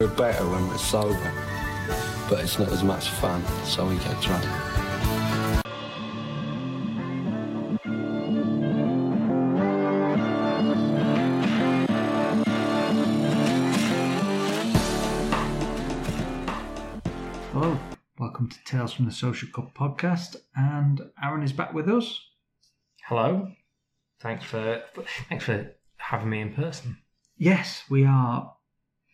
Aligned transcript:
We're 0.00 0.06
better 0.10 0.48
when 0.48 0.68
we're 0.68 0.78
sober, 0.78 1.32
but 2.30 2.38
it's 2.38 2.56
not 2.56 2.68
as 2.68 2.84
much 2.84 3.08
fun, 3.08 3.44
so 3.64 3.84
we 3.84 3.96
get 3.96 4.20
drunk. 4.22 4.44
Hello, 17.52 17.76
welcome 18.20 18.48
to 18.50 18.64
Tales 18.64 18.92
from 18.92 19.06
the 19.06 19.10
Social 19.10 19.48
Club 19.48 19.74
podcast, 19.74 20.36
and 20.54 21.00
Aaron 21.20 21.42
is 21.42 21.52
back 21.52 21.74
with 21.74 21.88
us. 21.88 22.24
Hello. 23.08 23.50
Thanks 24.20 24.44
for 24.44 24.80
thanks 25.28 25.44
for 25.44 25.72
having 25.96 26.30
me 26.30 26.40
in 26.40 26.54
person. 26.54 26.98
Yes, 27.36 27.82
we 27.90 28.04
are 28.04 28.54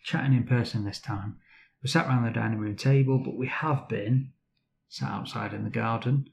chatting 0.05 0.33
in 0.33 0.43
person 0.43 0.85
this 0.85 0.99
time. 0.99 1.37
We 1.81 1.89
sat 1.89 2.05
around 2.05 2.23
the 2.23 2.31
dining 2.31 2.59
room 2.59 2.75
table, 2.75 3.17
but 3.17 3.35
we 3.35 3.47
have 3.47 3.89
been 3.89 4.31
sat 4.87 5.09
outside 5.09 5.53
in 5.53 5.63
the 5.63 5.69
garden. 5.69 6.29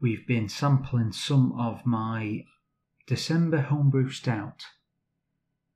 We've 0.00 0.26
been 0.26 0.48
sampling 0.48 1.12
some 1.12 1.52
of 1.58 1.84
my 1.84 2.44
December 3.06 3.62
homebrew 3.62 4.10
stout, 4.10 4.66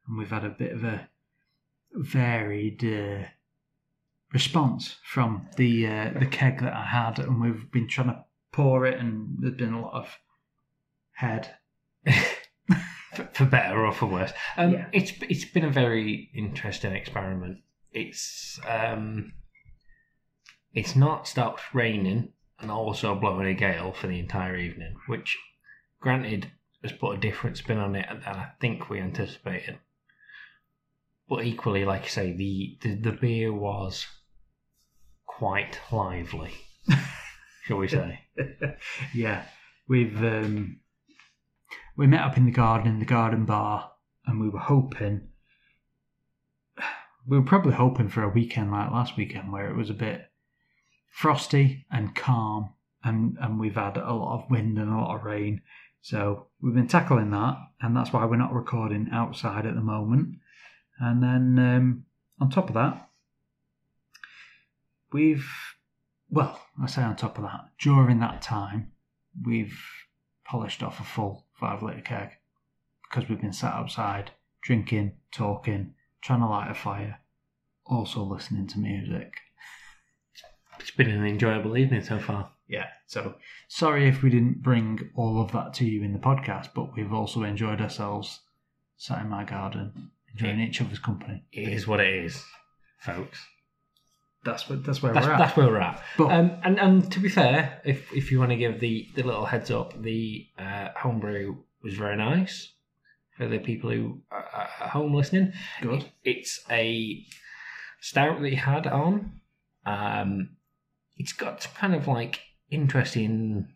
and 0.07 0.17
we've 0.17 0.31
had 0.31 0.45
a 0.45 0.51
bit 0.51 0.73
of 0.73 0.85
a 0.85 1.09
varied 1.93 2.85
uh, 2.85 3.29
response 4.33 4.97
from 5.05 5.49
the 5.57 5.87
uh, 5.87 6.11
the 6.19 6.27
keg 6.27 6.61
that 6.61 6.73
I 6.73 6.87
had, 6.87 7.19
and 7.19 7.41
we've 7.41 7.71
been 7.71 7.89
trying 7.89 8.09
to 8.09 8.25
pour 8.53 8.87
it, 8.87 8.99
and 8.99 9.37
there's 9.41 9.55
been 9.55 9.75
a 9.75 9.83
lot 9.83 9.95
of 9.95 10.19
head. 11.13 11.57
for, 13.19 13.29
for 13.33 13.45
better 13.45 13.85
or 13.85 13.93
for 13.93 14.07
worse. 14.07 14.33
Um, 14.57 14.73
Yeah. 14.73 14.87
It's 14.93 15.13
it's 15.23 15.45
been 15.45 15.65
a 15.65 15.71
very 15.71 16.31
interesting 16.35 16.93
experiment. 16.93 17.59
It's 17.93 18.61
um, 18.67 19.33
it's 20.73 20.95
not 20.95 21.27
stopped 21.27 21.63
raining 21.75 22.33
and 22.61 22.71
also 22.71 23.15
blowing 23.15 23.49
a 23.49 23.55
gale 23.55 23.93
for 23.93 24.07
the 24.07 24.19
entire 24.19 24.57
evening, 24.57 24.95
which, 25.07 25.37
granted, 26.01 26.51
has 26.83 26.93
put 26.93 27.17
a 27.17 27.21
different 27.21 27.57
spin 27.57 27.79
on 27.79 27.95
it 27.95 28.07
than 28.09 28.35
I 28.35 28.49
think 28.61 28.89
we 28.89 29.01
anticipated. 29.01 29.79
But 31.29 31.45
equally, 31.45 31.85
like 31.85 32.05
I 32.05 32.09
say, 32.09 32.33
the 32.33 32.79
the, 32.83 32.95
the 32.95 33.13
beer 33.13 33.53
was 33.53 34.07
quite 35.27 35.81
lively, 35.93 36.53
shall 37.65 37.79
we 37.79 37.89
say? 37.89 38.21
yeah, 39.15 39.45
we've 39.89 40.17
um, 40.23 40.81
we 41.97 42.07
met 42.07 42.23
up 42.23 42.37
in 42.37 42.45
the 42.45 42.51
garden 42.51 42.93
in 42.93 42.99
the 42.99 43.05
garden 43.05 43.45
bar, 43.45 43.93
and 44.27 44.41
we 44.41 44.49
were 44.49 44.59
hoping 44.59 45.29
we 47.27 47.39
were 47.39 47.45
probably 47.45 47.75
hoping 47.75 48.09
for 48.09 48.23
a 48.23 48.29
weekend 48.29 48.71
like 48.71 48.91
last 48.91 49.17
weekend 49.17 49.53
where 49.53 49.69
it 49.69 49.77
was 49.77 49.91
a 49.91 49.95
bit 49.95 50.31
frosty 51.11 51.87
and 51.91 52.15
calm, 52.15 52.71
and 53.05 53.37
and 53.41 53.59
we've 53.59 53.75
had 53.75 53.97
a 53.97 54.15
lot 54.15 54.39
of 54.39 54.51
wind 54.51 54.79
and 54.79 54.91
a 54.91 54.97
lot 54.97 55.17
of 55.17 55.25
rain, 55.25 55.61
so 56.01 56.47
we've 56.61 56.75
been 56.75 56.89
tackling 56.89 57.31
that, 57.31 57.57
and 57.81 57.97
that's 57.97 58.13
why 58.13 58.25
we're 58.25 58.37
not 58.37 58.53
recording 58.55 59.09
outside 59.13 59.67
at 59.67 59.75
the 59.75 59.81
moment. 59.81 60.37
And 61.01 61.23
then 61.23 61.59
um, 61.59 62.05
on 62.41 62.51
top 62.51 62.69
of 62.69 62.75
that, 62.75 63.09
we've 65.13 65.49
well, 66.31 66.61
I 66.83 66.87
say 66.87 67.03
on 67.03 67.17
top 67.17 67.39
of 67.39 67.45
that, 67.45 67.71
during 67.79 68.21
that 68.21 68.43
time, 68.43 68.93
we've 69.45 69.79
polished 70.45 70.83
off 70.83 71.01
a 71.01 71.05
full 71.05 71.47
five 71.59 71.83
litre 71.83 72.01
keg 72.03 72.31
because 73.03 73.29
we've 73.29 73.41
been 73.41 73.53
sat 73.53 73.75
outside 73.75 74.31
drinking, 74.63 75.13
talking, 75.33 75.95
trying 76.23 76.41
to 76.41 76.47
light 76.47 76.71
a 76.71 76.75
fire, 76.75 77.21
also 77.87 78.23
listening 78.23 78.67
to 78.69 78.79
music. 78.79 79.33
It's 80.79 80.91
been 80.91 81.11
an 81.11 81.27
enjoyable 81.27 81.77
evening 81.77 82.03
so 82.03 82.19
far. 82.19 82.51
Yeah, 82.69 82.87
so 83.07 83.35
sorry 83.67 84.09
if 84.09 84.23
we 84.23 84.31
didn't 84.31 84.63
bring 84.63 85.11
all 85.15 85.41
of 85.41 85.53
that 85.53 85.75
to 85.75 85.85
you 85.85 86.03
in 86.03 86.13
the 86.13 86.19
podcast, 86.19 86.69
but 86.75 86.95
we've 86.95 87.13
also 87.13 87.43
enjoyed 87.43 87.81
ourselves 87.81 88.41
sat 88.97 89.23
in 89.23 89.29
my 89.29 89.45
garden, 89.45 90.11
enjoying 90.33 90.61
each 90.61 90.81
other's 90.81 90.99
company. 90.99 91.45
It 91.53 91.69
is 91.69 91.87
what 91.87 92.01
it 92.01 92.13
is, 92.13 92.45
folks. 93.01 93.39
That's 94.45 94.69
what 94.69 94.85
that's 94.85 95.03
where 95.03 95.13
That's, 95.13 95.27
we're 95.27 95.33
at. 95.33 95.39
that's 95.39 95.57
where 95.57 95.67
we're 95.67 95.81
at. 95.81 96.03
But- 96.17 96.31
um, 96.33 96.53
and 96.63 96.79
and 96.79 97.13
to 97.13 97.21
be 97.21 97.29
fair, 97.29 97.81
if 97.85 98.13
if 98.13 98.31
you 98.31 98.39
want 98.39 98.51
to 98.51 98.57
give 98.57 98.81
the, 98.81 99.09
the 99.15 99.23
little 99.23 99.45
heads 99.47 99.71
up, 99.71 100.01
the 100.01 100.47
uh, 100.59 100.89
homebrew 100.97 101.57
was 101.83 101.95
very 101.95 102.17
nice 102.17 102.73
for 103.37 103.47
the 103.49 103.59
people 103.59 103.91
who 103.91 104.21
are 104.31 104.49
at 104.81 104.91
home 104.91 105.15
listening. 105.15 105.53
Good. 105.83 106.05
It's 106.25 106.61
a 106.71 107.25
stout 108.01 108.41
that 108.41 108.51
you 108.51 108.57
had 108.57 108.87
on. 108.87 109.41
Um, 109.85 110.51
it's 111.17 111.33
got 111.33 111.67
kind 111.75 111.95
of 111.95 112.07
like 112.07 112.41
interesting, 112.71 113.69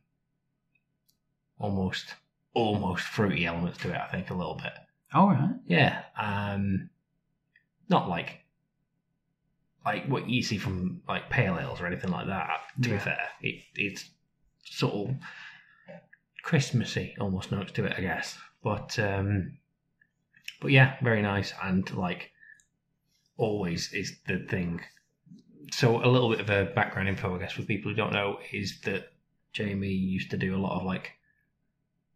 almost 1.58 2.14
almost 2.54 3.02
fruity 3.04 3.46
elements 3.46 3.78
to 3.78 3.90
it. 3.90 3.96
I 4.00 4.06
think 4.10 4.30
a 4.30 4.34
little 4.34 4.54
bit. 4.56 4.72
All 5.14 5.28
right. 5.28 5.54
Yeah. 5.66 6.02
Um, 6.20 6.90
not 7.88 8.08
like 8.08 8.40
like 9.84 10.06
what 10.06 10.28
you 10.28 10.42
see 10.42 10.58
from 10.58 11.02
like 11.08 11.28
pale 11.30 11.58
ales 11.58 11.80
or 11.80 11.86
anything 11.86 12.10
like 12.10 12.26
that. 12.26 12.48
To 12.82 12.88
Yeah. 12.88 12.94
be 12.96 13.00
fair, 13.00 13.28
it 13.40 13.62
it's 13.74 14.10
sort 14.64 14.94
of 15.10 15.16
Christmassy 16.42 17.14
almost 17.20 17.52
notes 17.52 17.72
to 17.72 17.84
it, 17.84 17.94
I 17.96 18.00
guess. 18.00 18.38
But 18.62 18.98
um, 18.98 19.58
but 20.60 20.70
yeah, 20.70 20.96
very 21.02 21.22
nice 21.22 21.52
and 21.62 21.88
like 21.94 22.30
always 23.36 23.92
is 23.92 24.18
the 24.26 24.38
thing. 24.38 24.80
So 25.72 26.04
a 26.04 26.06
little 26.08 26.28
bit 26.30 26.40
of 26.40 26.50
a 26.50 26.66
background 26.74 27.08
info, 27.08 27.34
I 27.34 27.38
guess, 27.38 27.52
for 27.52 27.62
people 27.62 27.90
who 27.90 27.96
don't 27.96 28.12
know, 28.12 28.38
is 28.52 28.80
that 28.82 29.12
Jamie 29.52 29.88
used 29.88 30.30
to 30.30 30.36
do 30.36 30.54
a 30.54 30.58
lot 30.58 30.78
of 30.78 30.84
like 30.84 31.12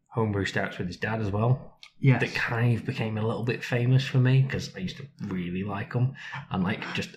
homebrew 0.09 0.45
stouts 0.45 0.77
with 0.77 0.87
his 0.87 0.97
dad 0.97 1.21
as 1.21 1.29
well 1.31 1.77
Yes. 1.99 2.21
that 2.21 2.33
kind 2.33 2.77
of 2.77 2.85
became 2.85 3.17
a 3.17 3.25
little 3.25 3.43
bit 3.43 3.63
famous 3.63 4.03
for 4.05 4.17
me 4.19 4.41
because 4.41 4.75
I 4.75 4.79
used 4.79 4.97
to 4.97 5.07
really 5.27 5.63
like 5.63 5.93
them 5.93 6.13
and 6.51 6.63
like 6.63 6.81
just 6.93 7.09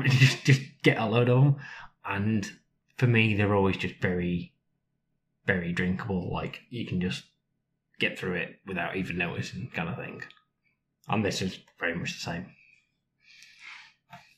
Just 0.04 0.44
just 0.44 0.62
get 0.82 0.98
a 0.98 1.06
load 1.06 1.28
of 1.28 1.42
them. 1.42 1.56
And 2.04 2.50
for 2.96 3.06
me, 3.06 3.34
they're 3.34 3.54
always 3.54 3.76
just 3.76 3.96
very, 4.00 4.52
very 5.46 5.72
drinkable. 5.72 6.32
Like 6.32 6.60
you 6.70 6.86
can 6.86 7.00
just 7.00 7.24
get 7.98 8.18
through 8.18 8.34
it 8.34 8.56
without 8.66 8.96
even 8.96 9.18
noticing, 9.18 9.70
kind 9.74 9.88
of 9.88 9.96
thing. 9.96 10.22
And 11.08 11.24
this 11.24 11.42
is 11.42 11.58
very 11.78 11.94
much 11.94 12.12
the 12.12 12.20
same. 12.20 12.46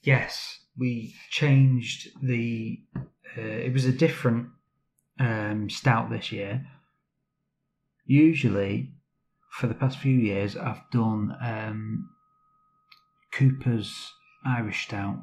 Yes, 0.03 0.61
we 0.77 1.15
changed 1.31 2.09
the. 2.22 2.81
Uh, 3.37 3.41
it 3.41 3.72
was 3.72 3.84
a 3.84 3.93
different 3.93 4.49
um, 5.19 5.69
stout 5.69 6.11
this 6.11 6.33
year. 6.33 6.66
Usually, 8.05 8.93
for 9.50 9.66
the 9.66 9.75
past 9.75 9.99
few 9.99 10.16
years, 10.16 10.56
I've 10.56 10.83
done 10.93 11.37
um, 11.41 12.09
Cooper's 13.33 14.12
Irish 14.45 14.84
Stout, 14.84 15.19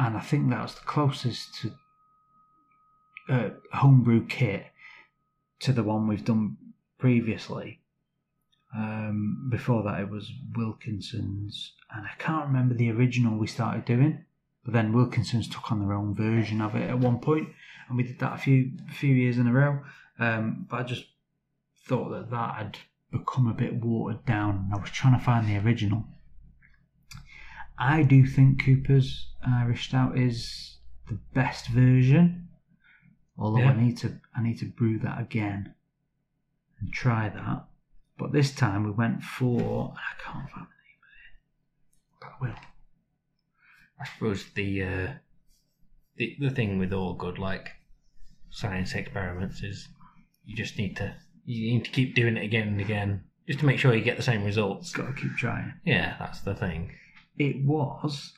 and 0.00 0.16
I 0.16 0.20
think 0.20 0.48
that 0.48 0.62
was 0.62 0.74
the 0.74 0.80
closest 0.80 1.54
to 1.60 1.72
uh, 3.28 3.50
homebrew 3.72 4.26
kit 4.26 4.64
to 5.60 5.72
the 5.72 5.82
one 5.82 6.08
we've 6.08 6.24
done 6.24 6.56
previously. 6.98 7.80
Um, 8.74 9.48
before 9.50 9.82
that, 9.82 10.00
it 10.00 10.08
was 10.08 10.32
Wilkinson's, 10.56 11.74
and 11.94 12.06
I 12.06 12.12
can't 12.18 12.46
remember 12.46 12.74
the 12.74 12.90
original 12.90 13.36
we 13.36 13.46
started 13.46 13.84
doing. 13.84 14.24
But 14.64 14.72
then 14.72 14.92
Wilkinson's 14.92 15.48
took 15.48 15.70
on 15.70 15.80
their 15.80 15.92
own 15.92 16.14
version 16.14 16.62
of 16.62 16.74
it 16.76 16.88
at 16.88 16.98
one 16.98 17.18
point, 17.18 17.48
and 17.88 17.96
we 17.96 18.04
did 18.04 18.18
that 18.20 18.34
a 18.34 18.38
few 18.38 18.72
few 18.90 19.14
years 19.14 19.36
in 19.36 19.46
a 19.46 19.52
row. 19.52 19.80
Um, 20.18 20.66
but 20.70 20.80
I 20.80 20.82
just 20.82 21.06
thought 21.86 22.10
that 22.10 22.30
that 22.30 22.54
had 22.54 22.78
become 23.10 23.48
a 23.48 23.54
bit 23.54 23.74
watered 23.74 24.24
down, 24.24 24.64
and 24.64 24.74
I 24.74 24.80
was 24.80 24.90
trying 24.90 25.18
to 25.18 25.24
find 25.24 25.46
the 25.46 25.58
original. 25.58 26.04
I 27.80 28.02
do 28.02 28.26
think 28.26 28.62
Cooper's 28.62 29.26
Irish 29.44 29.88
Stout 29.88 30.18
is 30.18 30.76
the 31.08 31.18
best 31.34 31.68
version, 31.68 32.48
although 33.38 33.60
Yeah. 33.60 33.70
I 33.70 33.80
need 33.82 33.96
to 33.98 34.20
I 34.36 34.42
need 34.42 34.58
to 34.58 34.66
brew 34.66 34.98
that 34.98 35.18
again 35.20 35.74
and 36.78 36.92
try 36.92 37.30
that. 37.30 37.64
But 38.18 38.32
this 38.32 38.54
time 38.54 38.84
we 38.84 38.90
went 38.90 39.22
for 39.22 39.94
I 39.96 40.22
can't 40.22 40.50
find 40.50 40.66
the 40.66 40.82
name 40.86 41.00
of 41.02 41.14
it, 41.24 42.20
but 42.20 42.28
I 42.28 42.36
will. 42.40 42.60
I 43.98 44.04
suppose 44.04 44.44
the 44.54 44.82
uh, 44.82 45.12
the 46.16 46.36
the 46.38 46.50
thing 46.50 46.78
with 46.78 46.92
all 46.92 47.14
good 47.14 47.38
like 47.38 47.70
science 48.50 48.94
experiments 48.94 49.62
is 49.62 49.88
you 50.44 50.54
just 50.54 50.76
need 50.76 50.96
to 50.96 51.14
you 51.46 51.72
need 51.72 51.84
to 51.84 51.90
keep 51.90 52.14
doing 52.14 52.36
it 52.36 52.44
again 52.44 52.68
and 52.68 52.80
again 52.80 53.24
just 53.46 53.60
to 53.60 53.66
make 53.66 53.78
sure 53.78 53.94
you 53.94 54.02
get 54.04 54.18
the 54.18 54.22
same 54.22 54.44
results. 54.44 54.92
Got 54.92 55.16
to 55.16 55.22
keep 55.22 55.34
trying. 55.36 55.72
Yeah, 55.84 56.16
that's 56.18 56.40
the 56.42 56.54
thing. 56.54 56.92
It 57.38 57.64
was 57.64 58.32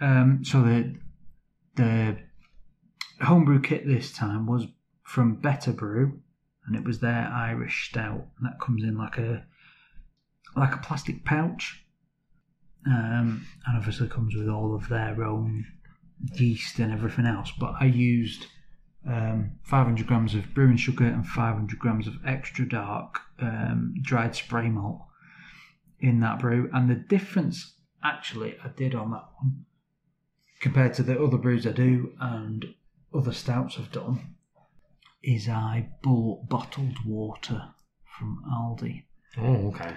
um, 0.00 0.44
so 0.44 0.62
the 0.62 0.94
the 1.76 2.18
homebrew 3.20 3.60
kit 3.60 3.86
this 3.86 4.12
time 4.12 4.46
was 4.46 4.66
from 5.04 5.36
Better 5.36 5.72
Brew, 5.72 6.20
and 6.66 6.76
it 6.76 6.84
was 6.84 7.00
their 7.00 7.28
Irish 7.32 7.88
Stout, 7.90 8.26
and 8.38 8.46
that 8.46 8.60
comes 8.60 8.82
in 8.82 8.96
like 8.96 9.18
a 9.18 9.44
like 10.56 10.74
a 10.74 10.78
plastic 10.78 11.24
pouch. 11.24 11.84
um, 12.86 13.46
and 13.66 13.76
obviously 13.76 14.08
comes 14.08 14.34
with 14.34 14.48
all 14.48 14.74
of 14.74 14.88
their 14.88 15.22
own 15.22 15.64
yeast 16.34 16.78
and 16.78 16.92
everything 16.92 17.26
else. 17.26 17.52
But 17.58 17.74
I 17.80 17.84
used 17.86 18.46
um, 19.06 19.52
500 19.62 20.06
grams 20.06 20.34
of 20.34 20.52
brewing 20.54 20.76
sugar 20.76 21.04
and 21.04 21.26
500 21.26 21.78
grams 21.78 22.06
of 22.06 22.14
extra 22.26 22.68
dark 22.68 23.20
um, 23.40 23.94
dried 24.02 24.34
spray 24.34 24.68
malt 24.68 25.00
in 26.00 26.20
that 26.20 26.40
brew, 26.40 26.68
and 26.72 26.90
the 26.90 26.96
difference 26.96 27.71
actually 28.04 28.56
I 28.64 28.68
did 28.68 28.94
on 28.94 29.10
that 29.12 29.28
one 29.40 29.64
compared 30.60 30.94
to 30.94 31.02
the 31.02 31.20
other 31.22 31.36
brews 31.36 31.66
I 31.66 31.72
do 31.72 32.12
and 32.20 32.74
other 33.14 33.32
stouts 33.32 33.76
I've 33.78 33.92
done 33.92 34.34
is 35.22 35.48
I 35.48 35.88
bought 36.02 36.48
bottled 36.48 37.04
water 37.04 37.70
from 38.18 38.42
Aldi. 38.50 39.04
Oh, 39.38 39.68
okay. 39.68 39.94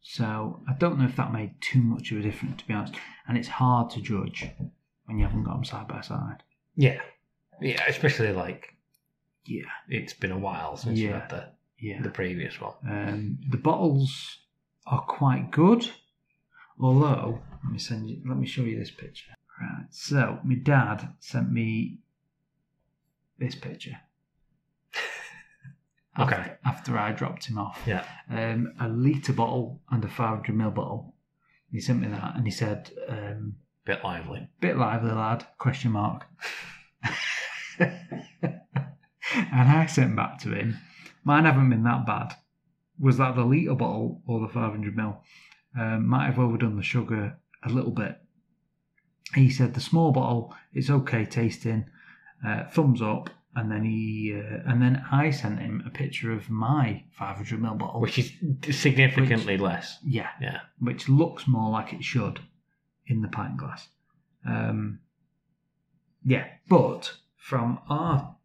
So 0.00 0.60
I 0.68 0.72
don't 0.74 0.98
know 0.98 1.04
if 1.06 1.16
that 1.16 1.32
made 1.32 1.54
too 1.60 1.80
much 1.80 2.10
of 2.10 2.18
a 2.18 2.22
difference, 2.22 2.60
to 2.60 2.66
be 2.68 2.74
honest. 2.74 2.94
And 3.28 3.38
it's 3.38 3.48
hard 3.48 3.90
to 3.90 4.00
judge 4.00 4.46
when 5.06 5.18
you 5.18 5.24
haven't 5.24 5.44
got 5.44 5.54
them 5.54 5.64
side 5.64 5.88
by 5.88 6.00
side. 6.00 6.42
Yeah. 6.74 7.00
Yeah, 7.60 7.82
especially 7.86 8.32
like 8.32 8.74
Yeah, 9.44 9.62
it's 9.88 10.14
been 10.14 10.32
a 10.32 10.38
while 10.38 10.76
since 10.76 10.98
you 10.98 11.10
had 11.10 11.28
the, 11.30 11.48
yeah. 11.78 12.02
the 12.02 12.10
previous 12.10 12.60
one. 12.60 12.74
Um, 12.88 13.38
the 13.50 13.58
bottles 13.58 14.38
are 14.86 15.02
quite 15.02 15.50
good, 15.50 15.88
although 16.82 17.40
let 17.64 17.72
me 17.72 17.78
send 17.78 18.10
you. 18.10 18.20
Let 18.26 18.36
me 18.38 18.46
show 18.46 18.62
you 18.62 18.78
this 18.78 18.90
picture. 18.90 19.30
Right. 19.60 19.86
So 19.90 20.38
my 20.44 20.54
dad 20.56 21.14
sent 21.20 21.52
me 21.52 21.98
this 23.38 23.54
picture. 23.54 23.98
Okay. 26.18 26.34
After, 26.34 26.58
after 26.66 26.98
I 26.98 27.12
dropped 27.12 27.46
him 27.46 27.56
off. 27.56 27.80
Yeah. 27.86 28.04
um, 28.28 28.74
a 28.78 28.86
litre 28.86 29.32
bottle 29.32 29.80
and 29.90 30.04
a 30.04 30.08
500 30.08 30.54
ml 30.54 30.74
bottle. 30.74 31.14
He 31.70 31.80
sent 31.80 32.02
me 32.02 32.08
that 32.08 32.36
and 32.36 32.44
he 32.44 32.50
said, 32.50 32.90
um, 33.08 33.54
Bit 33.86 34.04
lively. 34.04 34.46
bit 34.60 34.76
lively 34.76 35.10
lad, 35.10 35.46
question 35.56 35.92
mark. 35.92 36.26
and 37.78 38.60
I 39.42 39.86
sent 39.86 40.14
back 40.14 40.38
to 40.40 40.50
him, 40.52 40.76
mine 41.24 41.46
haven't 41.46 41.70
been 41.70 41.84
that 41.84 42.04
bad. 42.04 42.34
Was 43.00 43.16
that 43.16 43.34
the 43.34 43.44
litre 43.46 43.74
bottle 43.74 44.20
or 44.26 44.40
the 44.40 44.48
500 44.52 44.94
ml? 44.94 45.16
Um, 45.78 46.06
might 46.06 46.26
have 46.26 46.38
overdone 46.38 46.76
the 46.76 46.82
sugar 46.82 47.36
a 47.64 47.68
little 47.70 47.92
bit. 47.92 48.18
He 49.34 49.48
said 49.48 49.72
the 49.74 49.80
small 49.80 50.12
bottle, 50.12 50.54
it's 50.74 50.90
okay 50.90 51.24
tasting, 51.24 51.86
uh, 52.46 52.64
thumbs 52.70 53.00
up. 53.00 53.30
And 53.54 53.70
then 53.70 53.84
he, 53.84 54.34
uh, 54.34 54.60
and 54.70 54.80
then 54.80 55.04
I 55.12 55.30
sent 55.30 55.58
him 55.60 55.82
a 55.86 55.90
picture 55.90 56.32
of 56.32 56.48
my 56.48 57.04
500 57.12 57.60
ml 57.60 57.78
bottle, 57.78 58.00
Which 58.00 58.18
is 58.18 58.32
significantly 58.70 59.58
less. 59.58 59.98
yeah, 60.02 60.30
Yeah. 60.40 60.60
which 60.78 61.06
looks 61.08 61.46
more 61.46 61.70
like 61.70 61.92
it 61.92 62.02
should 62.02 62.40
in 63.06 63.20
the 63.20 63.28
pint 63.28 63.58
glass. 63.58 63.88
Um, 64.46 65.00
yeah, 66.24 66.46
but 66.68 67.12
from 67.36 67.78
our 67.90 68.36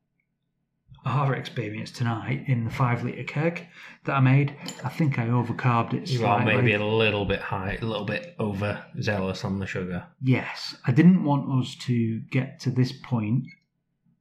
our 1.08 1.34
experience 1.36 1.90
tonight 1.92 2.44
in 2.48 2.66
the 2.66 2.70
five 2.70 3.04
litre 3.04 3.24
keg 3.24 3.68
that 4.06 4.16
I 4.16 4.20
made, 4.20 4.56
I 4.84 4.90
think 4.90 5.18
I 5.18 5.28
overcarbed 5.28 5.94
it 5.94 6.10
You 6.10 6.20
are 6.26 6.42
slightly. 6.42 6.56
maybe 6.56 6.74
a 6.74 6.86
little 6.86 7.26
bit 7.26 7.40
high, 7.40 7.78
a 7.82 7.86
little 7.86 8.06
bit 8.06 8.36
overzealous 8.40 9.44
on 9.46 9.60
the 9.60 9.66
sugar. 9.68 10.06
Yes, 10.22 10.76
I 10.86 10.92
didn't 10.92 11.24
want 11.24 11.50
us 11.62 11.76
to 11.86 12.20
get 12.32 12.60
to 12.62 12.72
this 12.72 12.92
point 12.92 13.46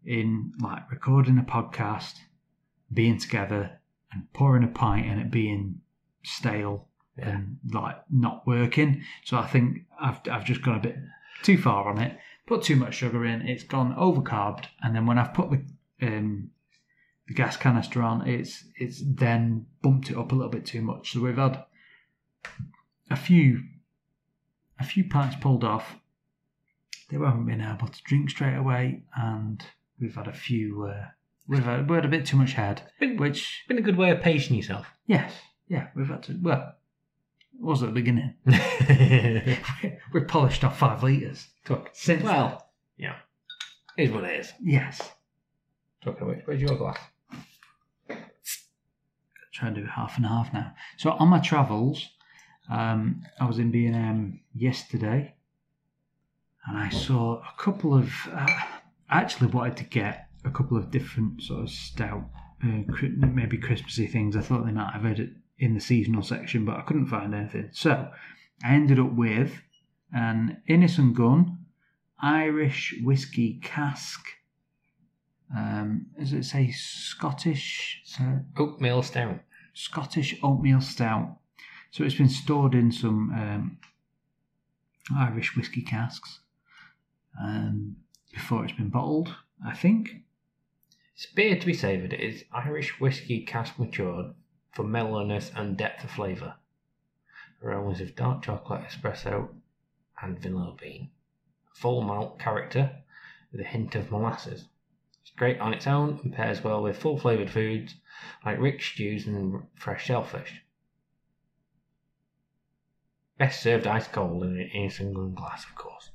in 0.04 0.52
like 0.60 0.90
recording 0.90 1.38
a 1.38 1.42
podcast, 1.42 2.14
being 2.92 3.18
together, 3.18 3.80
and 4.12 4.32
pouring 4.32 4.62
a 4.64 4.68
pint 4.68 5.06
and 5.06 5.20
it 5.20 5.30
being 5.30 5.80
stale 6.22 6.88
Yeah. 7.18 7.30
and 7.30 7.58
like 7.72 7.96
not 8.10 8.46
working. 8.46 9.02
So 9.24 9.36
I 9.38 9.46
think 9.46 9.86
I've 10.00 10.20
I've 10.30 10.44
just 10.44 10.62
gone 10.62 10.76
a 10.76 10.80
bit 10.80 10.96
too 11.42 11.58
far 11.58 11.88
on 11.88 11.98
it. 12.00 12.16
Put 12.46 12.62
too 12.62 12.76
much 12.76 12.94
sugar 12.94 13.24
in. 13.26 13.42
It's 13.42 13.64
gone 13.64 13.94
overcarbed, 13.96 14.66
and 14.82 14.94
then 14.94 15.06
when 15.06 15.18
I've 15.18 15.34
put 15.34 15.50
the 15.50 15.64
um, 16.06 16.50
the 17.28 17.34
gas 17.34 17.56
canister 17.56 18.02
on, 18.02 18.26
it's 18.26 18.64
it's 18.76 19.02
then 19.04 19.66
bumped 19.82 20.10
it 20.10 20.16
up 20.16 20.32
a 20.32 20.34
little 20.34 20.50
bit 20.50 20.64
too 20.66 20.82
much. 20.82 21.12
So 21.12 21.20
we've 21.20 21.36
had 21.36 21.64
a 23.10 23.16
few 23.16 23.62
a 24.78 24.84
few 24.84 25.04
pints 25.04 25.36
pulled 25.40 25.64
off. 25.64 25.96
They 27.10 27.16
haven't 27.16 27.46
been 27.46 27.60
able 27.60 27.88
to 27.88 28.02
drink 28.04 28.30
straight 28.30 28.56
away, 28.56 29.02
and 29.16 29.64
we've 30.00 30.14
had 30.14 30.28
a 30.28 30.32
few. 30.32 30.84
Uh, 30.84 31.06
we've 31.46 31.64
had, 31.64 31.88
we 31.88 31.96
had 31.96 32.04
a 32.04 32.08
bit 32.08 32.26
too 32.26 32.36
much 32.36 32.52
head, 32.54 32.82
Been, 32.98 33.16
which 33.16 33.64
been 33.68 33.78
a 33.78 33.82
good 33.82 33.96
way 33.96 34.10
of 34.10 34.20
pacing 34.20 34.56
yourself. 34.56 34.86
yes, 35.06 35.32
yeah, 35.68 35.88
we've 35.94 36.08
had 36.08 36.24
to. 36.24 36.38
Well, 36.40 36.74
it 37.54 37.62
was 37.64 37.82
at 37.82 37.88
the 37.88 37.92
beginning. 37.94 38.34
we 40.12 40.20
polished 40.26 40.64
off 40.64 40.78
five 40.78 41.02
litres. 41.02 41.46
Took 41.64 41.90
since 41.92 42.22
well, 42.22 42.70
yeah. 42.96 43.16
Is 43.96 44.10
what 44.10 44.24
it 44.24 44.40
is. 44.40 44.52
yes. 44.62 45.00
Talking 46.02 46.22
about 46.28 46.42
where's 46.44 46.60
your 46.60 46.76
glass? 46.76 46.98
Try 49.56 49.68
and 49.68 49.76
do 49.76 49.86
half 49.86 50.18
and 50.18 50.26
half 50.26 50.52
now. 50.52 50.74
So 50.98 51.12
on 51.12 51.28
my 51.28 51.38
travels, 51.38 52.10
um, 52.70 53.22
I 53.40 53.46
was 53.46 53.58
in 53.58 53.70
B 53.70 53.86
and 53.86 53.96
M 53.96 54.40
yesterday, 54.54 55.34
and 56.66 56.76
I 56.76 56.90
saw 56.90 57.40
a 57.40 57.54
couple 57.56 57.94
of. 57.94 58.12
Uh, 58.30 58.46
I 59.08 59.20
actually 59.20 59.46
wanted 59.46 59.78
to 59.78 59.84
get 59.84 60.28
a 60.44 60.50
couple 60.50 60.76
of 60.76 60.90
different 60.90 61.42
sort 61.42 61.62
of 61.62 61.70
stout, 61.70 62.28
uh, 62.62 62.82
maybe 63.00 63.56
Christmassy 63.56 64.06
things. 64.06 64.36
I 64.36 64.42
thought 64.42 64.66
they 64.66 64.72
might 64.72 64.92
have 64.92 65.04
had 65.04 65.20
it 65.20 65.30
in 65.58 65.72
the 65.72 65.80
seasonal 65.80 66.22
section, 66.22 66.66
but 66.66 66.76
I 66.76 66.82
couldn't 66.82 67.06
find 67.06 67.34
anything. 67.34 67.70
So 67.72 68.10
I 68.62 68.74
ended 68.74 68.98
up 68.98 69.12
with 69.12 69.62
an 70.12 70.60
Innis 70.66 70.98
and 70.98 71.16
Gunn 71.16 71.64
Irish 72.20 72.94
whiskey 73.02 73.58
cask. 73.62 74.20
Um, 75.54 76.06
does 76.18 76.32
it 76.32 76.44
say 76.44 76.70
Scottish? 76.70 78.02
So 78.04 78.40
Oatmeal 78.56 79.02
stout. 79.02 79.40
Scottish 79.74 80.38
oatmeal 80.42 80.80
stout. 80.80 81.36
So 81.90 82.04
it's 82.04 82.14
been 82.14 82.28
stored 82.28 82.74
in 82.74 82.90
some 82.90 83.30
um, 83.32 83.78
Irish 85.16 85.56
whiskey 85.56 85.82
casks 85.82 86.40
um, 87.40 87.96
before 88.32 88.64
it's 88.64 88.72
been 88.72 88.88
bottled, 88.88 89.34
I 89.64 89.74
think. 89.74 90.22
It's 91.14 91.26
beer 91.26 91.58
to 91.58 91.66
be 91.66 91.74
savoured. 91.74 92.12
It 92.12 92.20
is 92.20 92.44
Irish 92.52 93.00
whiskey 93.00 93.40
cask 93.44 93.78
matured 93.78 94.34
for 94.72 94.82
mellowness 94.82 95.50
and 95.54 95.76
depth 95.76 96.04
of 96.04 96.10
flavour. 96.10 96.56
Aromas 97.62 98.00
of 98.00 98.14
dark 98.14 98.42
chocolate, 98.42 98.82
espresso, 98.82 99.48
and 100.20 100.38
vanilla 100.38 100.74
bean. 100.78 101.10
Full 101.72 102.02
malt 102.02 102.38
character 102.38 102.90
with 103.52 103.60
a 103.60 103.64
hint 103.64 103.94
of 103.94 104.10
molasses. 104.10 104.66
Great 105.36 105.60
on 105.60 105.74
its 105.74 105.86
own 105.86 106.18
and 106.22 106.32
pairs 106.32 106.64
well 106.64 106.82
with 106.82 106.96
full 106.96 107.18
flavoured 107.18 107.50
foods 107.50 107.94
like 108.44 108.58
rich 108.58 108.92
stews 108.94 109.26
and 109.26 109.62
fresh 109.74 110.04
shellfish. 110.04 110.62
Best 113.38 113.62
served 113.62 113.86
ice 113.86 114.08
cold 114.08 114.44
in 114.44 114.58
an 114.58 114.70
Innis 114.72 114.98
and 114.98 115.14
Gunn 115.14 115.34
glass, 115.34 115.64
of 115.64 115.74
course. 115.74 116.10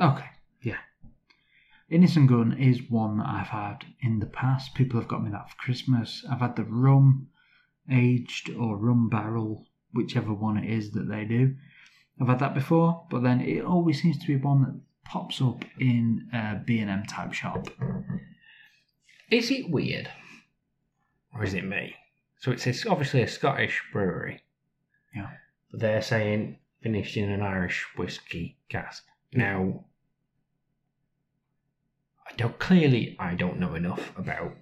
Okay, 0.00 0.28
yeah. 0.60 0.78
Innis 1.88 2.16
and 2.16 2.28
Gunn 2.28 2.58
is 2.58 2.90
one 2.90 3.18
that 3.18 3.28
I've 3.28 3.48
had 3.48 3.84
in 4.00 4.18
the 4.18 4.26
past. 4.26 4.74
People 4.74 4.98
have 4.98 5.08
got 5.08 5.22
me 5.22 5.30
that 5.30 5.50
for 5.50 5.56
Christmas. 5.56 6.24
I've 6.28 6.40
had 6.40 6.56
the 6.56 6.64
rum 6.64 7.28
aged 7.88 8.50
or 8.50 8.76
rum 8.76 9.08
barrel, 9.08 9.66
whichever 9.92 10.32
one 10.32 10.56
it 10.56 10.68
is 10.68 10.90
that 10.92 11.08
they 11.08 11.24
do. 11.24 11.54
I've 12.20 12.26
had 12.26 12.40
that 12.40 12.54
before, 12.54 13.06
but 13.08 13.22
then 13.22 13.40
it 13.40 13.64
always 13.64 14.02
seems 14.02 14.18
to 14.18 14.26
be 14.26 14.36
one 14.36 14.62
that 14.62 14.80
pops 15.04 15.40
up 15.40 15.64
in 15.78 16.28
a 16.32 16.56
B&M 16.64 17.04
type 17.04 17.32
shop. 17.32 17.68
Is 19.30 19.50
it 19.50 19.70
weird? 19.70 20.08
Or 21.34 21.42
is 21.44 21.54
it 21.54 21.64
me? 21.64 21.94
So 22.38 22.52
it's 22.52 22.66
a, 22.66 22.88
obviously 22.90 23.22
a 23.22 23.28
Scottish 23.28 23.82
brewery. 23.92 24.42
Yeah. 25.14 25.28
But 25.70 25.80
they're 25.80 26.02
saying 26.02 26.58
finished 26.82 27.16
in 27.16 27.30
an 27.30 27.42
Irish 27.42 27.86
whiskey 27.96 28.58
cask. 28.68 29.04
Hmm. 29.32 29.40
Now, 29.40 29.84
I 32.28 32.32
don't 32.36 32.58
clearly 32.58 33.16
I 33.18 33.34
don't 33.34 33.58
know 33.58 33.74
enough 33.74 34.12
about 34.16 34.52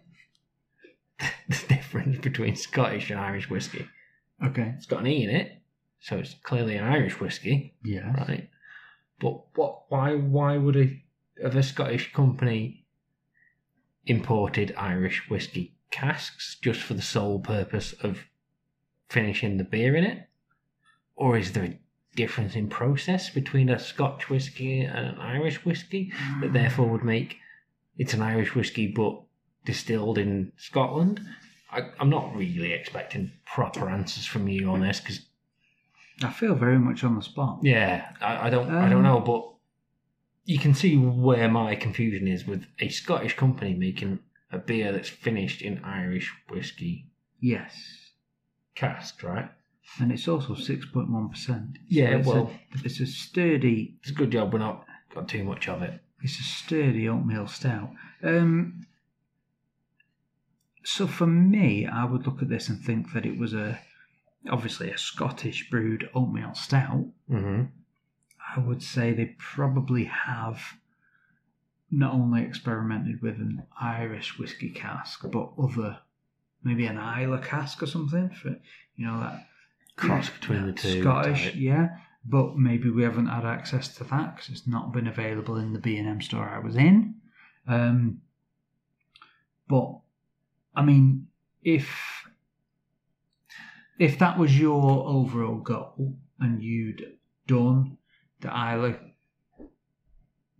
the 1.48 1.64
difference 1.68 2.18
between 2.18 2.56
Scottish 2.56 3.10
and 3.10 3.18
Irish 3.20 3.48
whiskey. 3.50 3.86
Okay. 4.44 4.74
It's 4.76 4.86
got 4.86 5.00
an 5.00 5.06
E 5.06 5.24
in 5.24 5.30
it, 5.30 5.52
so 6.00 6.16
it's 6.18 6.34
clearly 6.42 6.76
an 6.76 6.84
Irish 6.84 7.20
whiskey, 7.20 7.74
Yeah. 7.84 8.12
right? 8.14 8.48
But 9.20 9.42
what? 9.56 9.84
Why? 9.88 10.14
Why 10.16 10.56
would 10.56 10.76
a 10.76 11.02
of 11.42 11.54
a 11.56 11.62
Scottish 11.62 12.12
company 12.12 12.81
imported 14.06 14.74
Irish 14.76 15.28
whiskey 15.30 15.74
casks 15.90 16.56
just 16.62 16.80
for 16.80 16.94
the 16.94 17.02
sole 17.02 17.38
purpose 17.38 17.92
of 18.02 18.18
finishing 19.08 19.58
the 19.58 19.64
beer 19.64 19.94
in 19.94 20.04
it, 20.04 20.28
or 21.16 21.36
is 21.36 21.52
there 21.52 21.64
a 21.64 21.78
difference 22.16 22.54
in 22.56 22.68
process 22.68 23.30
between 23.30 23.68
a 23.68 23.78
Scotch 23.78 24.28
whiskey 24.30 24.80
and 24.80 25.06
an 25.06 25.18
Irish 25.18 25.64
whiskey 25.64 26.12
that 26.40 26.52
therefore 26.52 26.88
would 26.88 27.04
make 27.04 27.36
it's 27.98 28.14
an 28.14 28.22
Irish 28.22 28.54
whiskey 28.54 28.86
but 28.86 29.20
distilled 29.64 30.18
in 30.18 30.52
Scotland? 30.56 31.20
I, 31.70 31.90
I'm 32.00 32.10
not 32.10 32.34
really 32.34 32.72
expecting 32.72 33.32
proper 33.46 33.88
answers 33.88 34.26
from 34.26 34.48
you 34.48 34.70
on 34.70 34.80
this 34.80 35.00
because 35.00 35.20
I 36.22 36.30
feel 36.30 36.54
very 36.54 36.78
much 36.78 37.02
on 37.04 37.16
the 37.16 37.22
spot. 37.22 37.60
Yeah, 37.62 38.10
I, 38.20 38.46
I 38.46 38.50
don't, 38.50 38.70
I 38.70 38.88
don't 38.88 38.98
Um, 38.98 39.02
know, 39.04 39.20
but 39.20 39.51
you 40.44 40.58
can 40.58 40.74
see 40.74 40.96
where 40.96 41.48
my 41.48 41.74
confusion 41.74 42.26
is 42.28 42.46
with 42.46 42.66
a 42.80 42.88
Scottish 42.88 43.36
company 43.36 43.74
making 43.74 44.18
a 44.50 44.58
beer 44.58 44.92
that's 44.92 45.08
finished 45.08 45.62
in 45.62 45.82
Irish 45.84 46.32
whiskey 46.48 47.06
Yes. 47.40 48.10
cask, 48.74 49.22
right? 49.22 49.50
And 50.00 50.10
it's 50.12 50.26
also 50.28 50.54
6.1%. 50.54 51.76
Yeah, 51.88 52.16
it's 52.18 52.26
well- 52.26 52.50
A, 52.74 52.78
it's 52.84 53.00
a 53.00 53.06
sturdy 53.06 53.96
It's 54.00 54.10
a 54.10 54.14
good 54.14 54.30
job 54.32 54.52
we're 54.52 54.58
not 54.60 54.86
got 55.14 55.28
too 55.28 55.44
much 55.44 55.68
of 55.68 55.82
it. 55.82 56.00
It's 56.22 56.38
a 56.38 56.42
sturdy 56.42 57.08
oatmeal 57.08 57.46
stout. 57.46 57.90
Um, 58.22 58.86
so 60.84 61.06
for 61.06 61.26
me, 61.26 61.86
I 61.86 62.04
would 62.04 62.26
look 62.26 62.42
at 62.42 62.48
this 62.48 62.68
and 62.68 62.80
think 62.80 63.12
that 63.12 63.26
it 63.26 63.38
was 63.38 63.54
a 63.54 63.80
obviously 64.50 64.90
a 64.90 64.98
Scottish 64.98 65.68
brewed 65.70 66.08
oatmeal 66.14 66.54
stout. 66.54 67.06
Mm-hmm. 67.30 67.64
I 68.54 68.60
would 68.60 68.82
say 68.82 69.12
they 69.12 69.36
probably 69.38 70.04
have 70.04 70.60
not 71.90 72.14
only 72.14 72.42
experimented 72.42 73.22
with 73.22 73.36
an 73.36 73.64
Irish 73.80 74.38
whiskey 74.38 74.70
cask, 74.70 75.24
but 75.30 75.52
other 75.58 75.98
maybe 76.62 76.86
an 76.86 76.98
Islay 76.98 77.40
cask 77.42 77.82
or 77.82 77.86
something 77.86 78.30
for 78.30 78.56
you 78.96 79.06
know 79.06 79.20
that 79.20 79.46
Cross 79.96 80.30
between 80.30 80.66
the 80.66 80.72
two. 80.72 81.02
Scottish, 81.02 81.44
type. 81.44 81.54
yeah. 81.56 81.88
But 82.24 82.56
maybe 82.56 82.88
we 82.88 83.02
haven't 83.02 83.26
had 83.26 83.44
access 83.44 83.94
to 83.96 84.04
that 84.04 84.36
because 84.36 84.50
it's 84.50 84.66
not 84.66 84.92
been 84.92 85.08
available 85.08 85.56
in 85.56 85.72
the 85.72 85.78
B 85.78 85.96
and 85.96 86.08
M 86.08 86.20
store 86.20 86.48
I 86.48 86.60
was 86.60 86.76
in. 86.76 87.16
Um, 87.66 88.22
but 89.68 89.98
I 90.74 90.82
mean, 90.82 91.26
if 91.62 91.88
if 93.98 94.18
that 94.18 94.38
was 94.38 94.58
your 94.58 95.06
overall 95.06 95.58
goal 95.58 96.16
and 96.38 96.62
you'd 96.62 97.04
done 97.46 97.98
the 98.42 98.48
Islay 98.50 98.98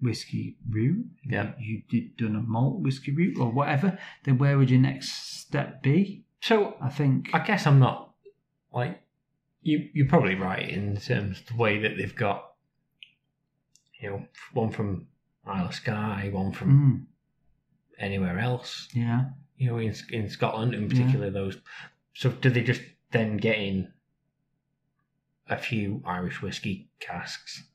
whiskey 0.01 0.57
route, 0.69 1.07
Yeah. 1.25 1.53
you 1.61 1.83
did 1.89 2.17
done 2.17 2.35
a 2.37 2.41
malt 2.43 2.81
whiskey 2.81 3.13
route 3.13 3.39
or 3.39 3.51
whatever, 3.53 3.99
then 4.25 4.39
where 4.39 4.59
would 4.59 4.71
your 4.71 4.81
next 4.81 5.39
step 5.41 5.83
be? 5.83 6.25
So 6.41 6.77
I 6.81 6.89
think 6.89 7.31
I 7.33 7.39
guess 7.45 7.67
I'm 7.67 7.79
not 7.79 8.15
like 8.73 9.01
you. 9.61 9.89
You're 9.93 10.09
probably 10.09 10.35
right 10.35 10.69
in 10.69 10.97
terms 10.97 11.41
of 11.41 11.47
the 11.47 11.57
way 11.57 11.79
that 11.79 11.97
they've 11.97 12.17
got, 12.17 12.55
you 14.01 14.11
know, 14.11 14.27
one 14.53 14.71
from 14.73 15.07
Isle 15.47 15.67
of 15.67 15.75
Skye, 15.75 16.31
one 16.33 16.53
from 16.53 16.69
Mm, 16.71 17.07
anywhere 17.99 18.39
else. 18.41 18.89
yeah. 18.95 19.31
You 19.57 19.69
know, 19.69 19.79
in 19.79 19.95
in 20.11 20.29
Scotland, 20.29 20.75
in 20.75 20.89
particular, 20.89 21.31
those. 21.31 21.59
So 22.15 22.31
do 22.31 22.51
they 22.51 22.63
just 22.65 22.83
then 23.13 23.37
get 23.37 23.59
in 23.59 23.93
a 25.49 25.57
few 25.57 26.03
Irish 26.05 26.43
whiskey 26.43 26.89
casks, 26.99 27.69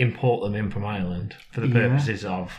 import 0.00 0.42
them 0.42 0.54
in 0.54 0.70
from 0.70 0.84
Ireland 0.84 1.34
for 1.52 1.60
the 1.60 1.68
Yeah. 1.68 1.74
purposes 1.88 2.24
of, 2.24 2.52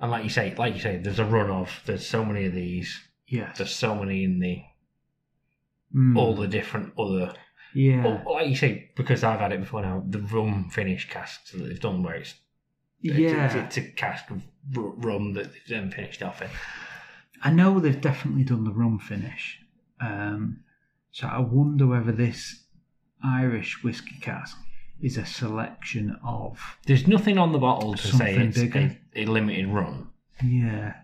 and 0.00 0.10
like 0.10 0.24
you 0.24 0.30
say, 0.30 0.54
like 0.56 0.74
you 0.74 0.80
say, 0.80 0.96
there's 0.96 1.18
a 1.18 1.24
run 1.24 1.50
of. 1.50 1.80
There's 1.86 2.06
so 2.06 2.24
many 2.24 2.46
of 2.46 2.54
these. 2.54 3.00
Yes. 3.26 3.58
There's 3.58 3.74
so 3.74 3.94
many 3.94 4.24
in 4.24 4.38
the 4.40 4.62
Mm, 5.94 6.18
all 6.18 6.34
the 6.34 6.48
different 6.48 6.92
other 6.98 7.34
yeah. 7.72 8.02
Well, 8.04 8.22
like 8.34 8.48
you 8.48 8.56
say, 8.56 8.90
because 8.96 9.22
I've 9.24 9.38
had 9.40 9.52
it 9.52 9.60
before 9.60 9.82
now, 9.82 10.02
the 10.08 10.20
rum 10.20 10.68
finish 10.70 11.08
casks 11.08 11.50
that 11.52 11.58
they've 11.58 11.78
done, 11.80 12.02
where 12.02 12.14
it's 12.16 12.34
it's, 13.02 13.16
yeah. 13.18 13.46
it's, 13.46 13.54
it's 13.54 13.76
a 13.76 13.90
cask 13.92 14.30
of 14.30 14.42
r- 14.76 14.82
rum 14.96 15.34
that 15.34 15.52
they've 15.52 15.68
then 15.68 15.90
finished 15.90 16.22
off 16.22 16.40
in. 16.42 16.48
I 17.42 17.50
know 17.50 17.78
they've 17.78 18.00
definitely 18.00 18.44
done 18.44 18.64
the 18.64 18.72
rum 18.72 18.98
finish. 18.98 19.58
Um, 20.00 20.62
so 21.12 21.26
I 21.28 21.38
wonder 21.40 21.86
whether 21.86 22.12
this 22.12 22.64
Irish 23.24 23.82
whiskey 23.84 24.16
cask 24.20 24.56
is 25.00 25.16
a 25.18 25.26
selection 25.26 26.16
of 26.24 26.58
There's 26.86 27.06
nothing 27.06 27.38
on 27.38 27.52
the 27.52 27.58
bottle 27.58 27.94
to 27.94 28.06
say 28.06 28.10
Something 28.10 28.40
it's 28.48 28.58
bigger. 28.58 28.96
a, 29.16 29.22
a 29.22 29.26
limited 29.26 29.68
run. 29.68 30.08
yeah. 30.42 30.94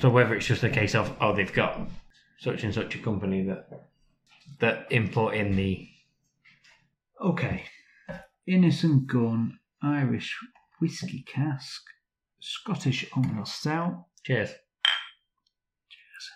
So 0.00 0.10
whether 0.10 0.34
it's 0.34 0.46
just 0.46 0.62
a 0.62 0.70
case 0.70 0.94
of 0.94 1.16
oh 1.20 1.34
they've 1.34 1.52
got 1.52 1.80
such 2.38 2.62
and 2.64 2.72
such 2.72 2.94
a 2.94 2.98
company 2.98 3.42
that 3.44 3.68
that 4.60 4.86
import 4.90 5.34
in 5.34 5.56
the 5.56 5.88
Okay. 7.20 7.64
Innis 8.46 8.84
and 8.84 9.06
Gunn 9.06 9.58
Irish 9.82 10.36
whiskey 10.80 11.22
cask 11.26 11.82
Scottish 12.40 13.04
oatmeal 13.16 13.44
stout. 13.44 14.04
cheers. 14.24 14.50
Cheers. 15.90 16.30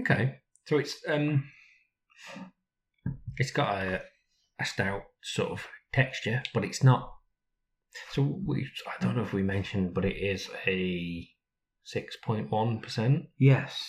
Okay, 0.00 0.36
so 0.66 0.78
it's 0.78 0.96
um, 1.08 1.44
it's 3.36 3.50
got 3.50 3.74
a 3.82 4.02
a 4.60 4.64
stout 4.64 5.02
sort 5.22 5.50
of 5.50 5.66
texture, 5.92 6.42
but 6.54 6.64
it's 6.64 6.84
not. 6.84 7.12
So 8.12 8.40
we, 8.46 8.68
I 8.86 9.02
don't 9.02 9.16
know 9.16 9.22
if 9.22 9.32
we 9.32 9.42
mentioned, 9.42 9.94
but 9.94 10.04
it 10.04 10.16
is 10.16 10.48
a 10.66 11.28
six 11.82 12.16
point 12.22 12.50
one 12.50 12.80
percent, 12.80 13.26
Yes. 13.38 13.82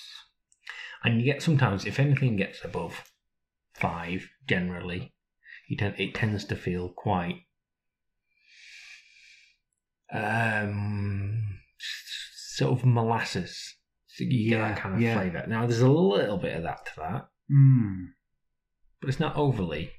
and 1.04 1.20
you 1.20 1.25
get 1.25 1.44
sometimes 1.44 1.86
if 1.86 2.00
anything 2.00 2.36
gets 2.36 2.63
above 2.66 3.04
five, 3.75 4.28
generally, 4.48 5.13
you 5.70 5.78
tend 5.78 6.00
it 6.00 6.16
tends 6.16 6.46
to 6.46 6.56
feel 6.56 6.90
quite 6.90 7.42
um 10.13 11.60
sort 12.56 12.80
of 12.80 12.86
molasses. 12.86 13.75
So 14.08 14.24
you 14.25 14.50
get 14.50 14.58
Yeah, 14.60 14.68
that 14.70 14.78
kind 14.80 14.96
of 14.96 15.01
yeah. 15.01 15.13
flavour. 15.13 15.46
Now 15.48 15.66
there's 15.66 15.82
a 15.82 15.90
little 15.90 16.38
bit 16.38 16.58
of 16.58 16.63
that 16.63 16.86
to 16.86 16.92
that, 16.98 17.30
Mm. 17.51 18.08
but 19.00 19.10
it's 19.10 19.20
not 19.20 19.36
overly. 19.38 19.92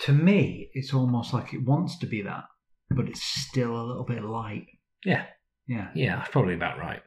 To 0.00 0.12
me, 0.12 0.70
it's 0.74 0.92
almost 0.92 1.32
like 1.32 1.54
it 1.54 1.64
wants 1.64 1.98
to 1.98 2.06
be 2.06 2.22
that, 2.22 2.44
but 2.90 3.08
it's 3.08 3.22
still 3.22 3.74
a 3.80 3.84
little 3.84 4.04
bit 4.04 4.22
light. 4.22 4.66
Yeah, 5.04 5.26
Yeah. 5.66 5.90
yeah, 5.94 6.16
that's 6.16 6.30
probably 6.30 6.54
about 6.54 6.78
right. 6.78 7.02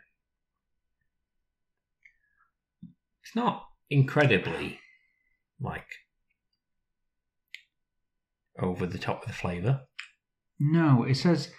It's 3.24 3.36
not 3.36 3.66
incredibly 3.90 4.80
like 5.60 5.88
over 8.60 8.86
the 8.86 8.98
top 8.98 9.20
with 9.22 9.28
the 9.28 9.34
flavour. 9.34 9.82
No, 10.60 11.04
it 11.04 11.16
says 11.16 11.52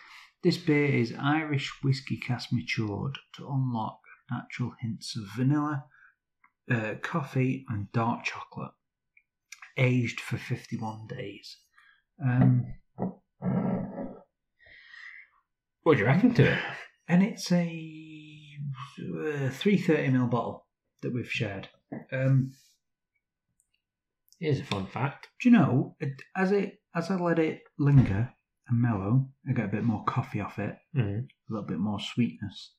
this 0.42 0.56
beer 0.56 0.86
is 0.86 1.14
Irish 1.18 1.70
whiskey 1.82 2.16
cask 2.16 2.48
matured 2.52 3.18
to 3.34 3.48
unlock 3.48 4.00
natural 4.30 4.72
hints 4.80 5.16
of 5.16 5.24
vanilla, 5.36 5.84
uh, 6.70 6.94
coffee, 7.02 7.64
and 7.68 7.90
dark 7.92 8.24
chocolate, 8.24 8.72
aged 9.78 10.20
for 10.20 10.36
51 10.36 11.06
days. 11.06 11.56
Um, 12.22 12.66
What 15.82 15.94
do 15.94 16.00
you 16.00 16.06
reckon 16.06 16.34
to 16.34 16.52
it? 16.52 16.58
and 17.08 17.22
it's 17.22 17.50
a 17.50 17.64
uh, 19.00 19.48
330ml 19.50 20.30
bottle 20.30 20.66
that 21.02 21.14
we've 21.14 21.30
shared. 21.30 21.68
Um, 22.12 22.52
Here's 24.38 24.60
a 24.60 24.64
fun 24.64 24.86
fact. 24.86 25.28
do 25.40 25.48
you 25.48 25.56
know, 25.56 25.96
it- 26.00 26.22
as 26.36 26.52
it 26.52 26.82
as 26.94 27.10
I 27.10 27.16
let 27.16 27.38
it 27.38 27.62
linger 27.78 28.32
and 28.68 28.80
mellow, 28.82 29.28
I 29.48 29.52
get 29.52 29.64
a 29.66 29.68
bit 29.76 29.84
more 29.84 30.04
coffee 30.04 30.40
off 30.40 30.58
it. 30.58 30.76
Mm. 30.96 31.24
a 31.24 31.52
little 31.52 31.66
bit 31.66 31.78
more 31.78 32.00
sweetness. 32.00 32.74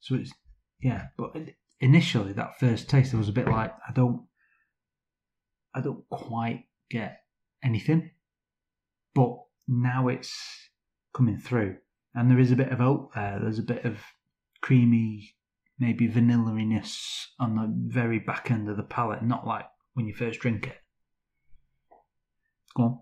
So 0.00 0.16
it's 0.16 0.32
yeah, 0.80 1.08
but 1.16 1.34
in- 1.36 1.54
initially 1.80 2.32
that 2.34 2.58
first 2.60 2.88
taste, 2.90 3.14
I 3.14 3.18
was 3.18 3.28
a 3.28 3.32
bit 3.32 3.48
like 3.48 3.72
I 3.88 3.92
don't, 3.92 4.26
I 5.74 5.80
don't 5.80 6.08
quite 6.10 6.64
get 6.90 7.22
anything, 7.64 8.10
but 9.14 9.38
now 9.68 10.08
it's 10.08 10.32
coming 11.14 11.38
through, 11.38 11.76
and 12.14 12.30
there 12.30 12.38
is 12.38 12.50
a 12.50 12.56
bit 12.56 12.70
of 12.70 12.80
oat 12.80 13.10
there. 13.14 13.38
There's 13.40 13.58
a 13.58 13.62
bit 13.62 13.84
of 13.84 13.98
creamy, 14.60 15.34
maybe 15.78 16.06
vanilla-iness 16.06 17.28
on 17.38 17.56
the 17.56 17.72
very 17.92 18.18
back 18.18 18.50
end 18.50 18.68
of 18.68 18.76
the 18.76 18.82
palate, 18.82 19.22
not 19.22 19.46
like 19.46 19.66
when 19.94 20.06
you 20.06 20.14
first 20.14 20.40
drink 20.40 20.66
it. 20.66 20.76
Go 22.74 22.82
on. 22.82 22.98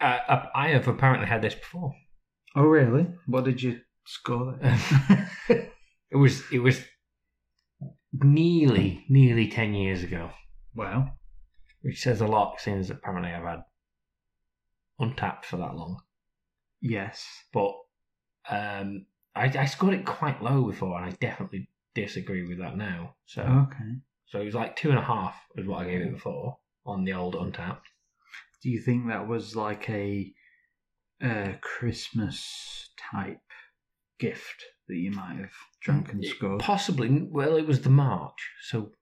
Uh, 0.00 0.46
I 0.54 0.68
have 0.68 0.88
apparently 0.88 1.26
had 1.26 1.42
this 1.42 1.54
before. 1.54 1.92
Oh 2.56 2.62
really? 2.62 3.06
What 3.26 3.44
did 3.44 3.62
you 3.62 3.80
score? 4.06 4.58
It 4.60 5.70
was 6.16 6.42
it 6.52 6.60
was 6.60 6.80
nearly 8.12 9.04
nearly 9.08 9.48
ten 9.48 9.74
years 9.74 10.02
ago, 10.02 10.30
wow. 10.74 11.17
Which 11.88 12.02
says 12.02 12.20
a 12.20 12.26
lot 12.26 12.60
since 12.60 12.90
apparently 12.90 13.32
I've 13.32 13.44
had 13.44 13.62
Untappd 15.00 15.46
for 15.46 15.56
that 15.56 15.74
long. 15.74 16.02
Yes. 16.82 17.24
But 17.50 17.74
um, 18.50 19.06
I, 19.34 19.46
I 19.58 19.64
scored 19.64 19.94
it 19.94 20.04
quite 20.04 20.42
low 20.42 20.66
before, 20.66 21.00
and 21.00 21.06
I 21.06 21.16
definitely 21.18 21.70
disagree 21.94 22.46
with 22.46 22.58
that 22.58 22.76
now. 22.76 23.14
So 23.24 23.40
Okay. 23.42 23.94
so 24.26 24.38
it 24.38 24.44
was 24.44 24.54
like 24.54 24.76
two 24.76 24.90
and 24.90 24.98
a 24.98 25.02
half 25.02 25.34
is 25.56 25.66
what 25.66 25.80
I 25.86 25.90
gave 25.90 26.02
it 26.02 26.12
before 26.12 26.58
on 26.84 27.04
the 27.04 27.14
old 27.14 27.34
Untappd. 27.34 27.80
Do 28.62 28.68
you 28.68 28.82
think 28.82 29.08
that 29.08 29.26
was 29.26 29.56
like 29.56 29.88
a, 29.88 30.30
uh 31.24 31.52
Christmas 31.62 32.90
type 33.10 33.40
gift 34.18 34.62
that 34.88 34.96
you 34.96 35.10
might 35.12 35.38
have 35.38 35.54
drunk 35.80 36.12
and 36.12 36.22
scored? 36.22 36.60
Possibly. 36.60 37.26
Well, 37.30 37.56
it 37.56 37.66
was 37.66 37.80
the 37.80 37.88
March, 37.90 38.50
so 38.60 38.92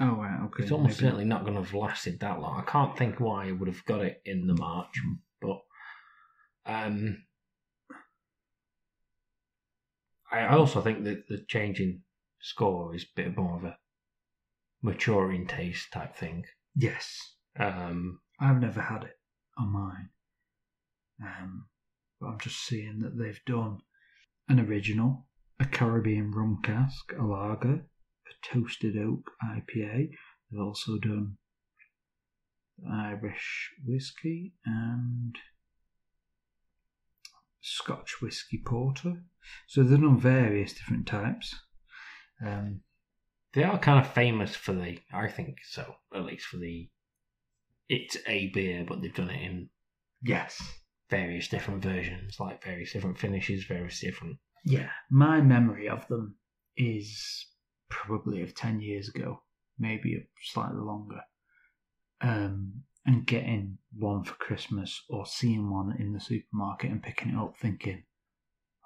Oh, 0.00 0.16
right, 0.16 0.40
okay. 0.46 0.62
It's 0.62 0.72
almost 0.72 1.00
maybe. 1.00 1.08
certainly 1.08 1.24
not 1.24 1.42
going 1.42 1.54
to 1.54 1.62
have 1.62 1.74
lasted 1.74 2.20
that 2.20 2.40
long. 2.40 2.58
I 2.58 2.70
can't 2.70 2.96
think 2.96 3.20
why 3.20 3.48
I 3.48 3.52
would 3.52 3.68
have 3.68 3.84
got 3.84 4.00
it 4.00 4.22
in 4.24 4.46
the 4.46 4.54
March, 4.54 5.00
but 5.40 5.60
um, 6.64 7.24
I 10.30 10.46
also 10.46 10.80
think 10.80 11.04
that 11.04 11.28
the 11.28 11.44
changing 11.46 12.02
score 12.40 12.94
is 12.94 13.02
a 13.02 13.06
bit 13.14 13.36
more 13.36 13.58
of 13.58 13.64
a 13.64 13.76
maturing 14.82 15.46
taste 15.46 15.92
type 15.92 16.16
thing. 16.16 16.46
Yes. 16.74 17.34
Um, 17.58 18.20
I've 18.40 18.60
never 18.60 18.80
had 18.80 19.04
it 19.04 19.18
on 19.58 19.72
mine. 19.72 20.08
Um, 21.22 21.66
but 22.18 22.28
I'm 22.28 22.40
just 22.40 22.64
seeing 22.64 23.00
that 23.00 23.18
they've 23.18 23.40
done 23.46 23.78
an 24.48 24.58
original, 24.58 25.26
a 25.60 25.66
Caribbean 25.66 26.32
rum 26.32 26.60
cask, 26.62 27.12
a 27.18 27.22
lager, 27.22 27.84
toasted 28.42 28.96
oak 28.96 29.30
IPA. 29.44 30.10
They've 30.50 30.60
also 30.60 30.98
done 30.98 31.36
Irish 32.90 33.70
whiskey 33.84 34.54
and 34.64 35.36
Scotch 37.60 38.20
whiskey 38.20 38.60
porter. 38.64 39.22
So 39.66 39.82
they've 39.82 40.00
done 40.00 40.18
various 40.18 40.72
different 40.72 41.06
types. 41.06 41.54
Um, 42.44 42.80
they 43.52 43.64
are 43.64 43.78
kind 43.78 44.04
of 44.04 44.12
famous 44.12 44.56
for 44.56 44.72
the, 44.72 44.98
I 45.12 45.28
think 45.28 45.58
so, 45.68 45.94
at 46.14 46.24
least 46.24 46.46
for 46.46 46.56
the. 46.56 46.88
It's 47.88 48.16
a 48.26 48.48
beer, 48.48 48.84
but 48.86 49.02
they've 49.02 49.14
done 49.14 49.30
it 49.30 49.42
in 49.42 49.68
yes. 50.22 50.62
various 51.10 51.48
different 51.48 51.82
versions, 51.82 52.36
like 52.40 52.64
various 52.64 52.92
different 52.92 53.18
finishes, 53.18 53.64
various 53.64 54.00
different. 54.00 54.38
Yeah, 54.64 54.90
my 55.10 55.40
memory 55.40 55.88
of 55.88 56.06
them 56.08 56.36
is 56.76 57.46
probably 57.92 58.42
of 58.42 58.54
10 58.54 58.80
years 58.80 59.08
ago, 59.08 59.42
maybe 59.78 60.26
slightly 60.42 60.80
longer. 60.80 61.20
Um, 62.20 62.84
and 63.04 63.26
getting 63.26 63.78
one 63.96 64.22
for 64.22 64.34
Christmas 64.34 65.02
or 65.08 65.26
seeing 65.26 65.70
one 65.70 65.96
in 65.98 66.12
the 66.12 66.20
supermarket 66.20 66.90
and 66.90 67.02
picking 67.02 67.30
it 67.30 67.36
up 67.36 67.56
thinking, 67.60 68.04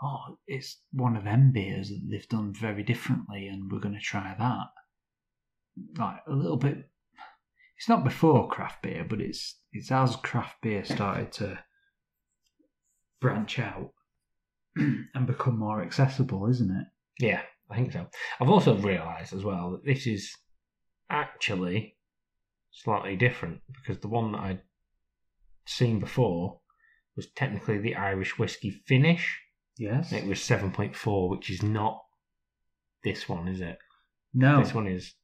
oh, 0.02 0.38
it's 0.46 0.78
one 0.92 1.16
of 1.16 1.25
them 1.25 1.52
beers 1.52 1.90
that 1.90 2.00
they've 2.10 2.28
done 2.28 2.52
very 2.52 2.82
differently 2.82 3.46
and 3.48 3.70
we're 3.70 3.80
going 3.80 3.94
to 3.94 4.00
try 4.00 4.34
that. 4.38 4.66
Like 5.98 6.22
a 6.26 6.32
little 6.32 6.56
bit. 6.56 6.88
It's 7.76 7.90
not 7.90 8.04
before 8.04 8.48
craft 8.48 8.82
beer, 8.82 9.04
but 9.06 9.20
it's 9.20 9.58
it's 9.70 9.92
as 9.92 10.16
craft 10.16 10.62
beer 10.62 10.82
started 10.82 11.30
to 11.32 11.58
branch 13.20 13.58
out 13.58 13.92
and 14.76 15.26
become 15.26 15.58
more 15.58 15.82
accessible, 15.82 16.48
isn't 16.48 16.70
it? 16.70 16.86
Yeah, 17.18 17.42
I 17.70 17.76
think 17.76 17.92
so. 17.92 18.06
I've 18.40 18.50
also 18.50 18.76
realised 18.76 19.32
as 19.32 19.44
well 19.44 19.73
that 19.73 19.85
this 19.85 20.06
is 20.06 20.32
actually 21.11 21.96
slightly 22.70 23.16
different 23.16 23.61
because 23.75 24.00
the 24.00 24.08
one 24.08 24.32
that 24.32 24.40
I'd 24.40 24.61
seen 25.66 25.99
before 25.99 26.61
was 27.16 27.26
technically 27.35 27.78
the 27.78 27.96
Irish 27.96 28.38
whiskey 28.38 28.70
finish. 28.70 29.40
Yes. 29.78 30.12
It 30.12 30.26
was 30.26 30.38
7.4, 30.38 31.30
which 31.30 31.50
is 31.50 31.62
not 31.62 32.02
this 33.02 33.28
one, 33.28 33.49
is 33.49 33.61
it? 33.61 33.78
No, 34.35 34.62
This 34.62 34.75
one 34.75 34.87
is. 34.87 35.14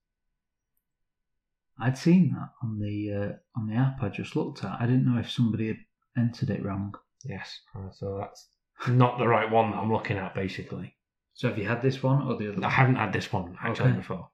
I'd 1.78 1.99
seen 1.99 2.32
that 2.32 2.50
on 2.62 2.78
the 2.78 3.12
uh, 3.12 3.61
on 3.61 3.66
the 3.66 3.75
app 3.75 4.02
I 4.02 4.08
just 4.08 4.37
looked 4.37 4.62
at. 4.64 4.80
I 4.80 4.87
didn't 4.87 5.04
know 5.04 5.18
if 5.18 5.30
somebody 5.30 5.68
had 5.68 5.78
entered 6.16 6.50
it 6.50 6.64
wrong. 6.64 6.94
Yes. 7.25 7.61
uh, 7.75 7.90
So 7.90 8.18
that's 8.20 8.49
not 8.88 9.18
the 9.18 9.26
right 9.26 9.50
one 9.50 9.70
that 9.70 9.78
I'm 9.78 9.92
looking 9.92 10.16
at, 10.16 10.34
basically. 10.34 10.94
So 11.34 11.48
have 11.48 11.58
you 11.58 11.66
had 11.66 11.82
this 11.82 12.02
one 12.02 12.22
or 12.22 12.36
the 12.36 12.48
other 12.52 12.58
I 12.58 12.66
one? 12.66 12.70
haven't 12.70 12.96
had 12.96 13.12
this 13.12 13.32
one 13.32 13.56
actually 13.62 13.90
Okay. 13.90 13.96
before. 13.98 14.28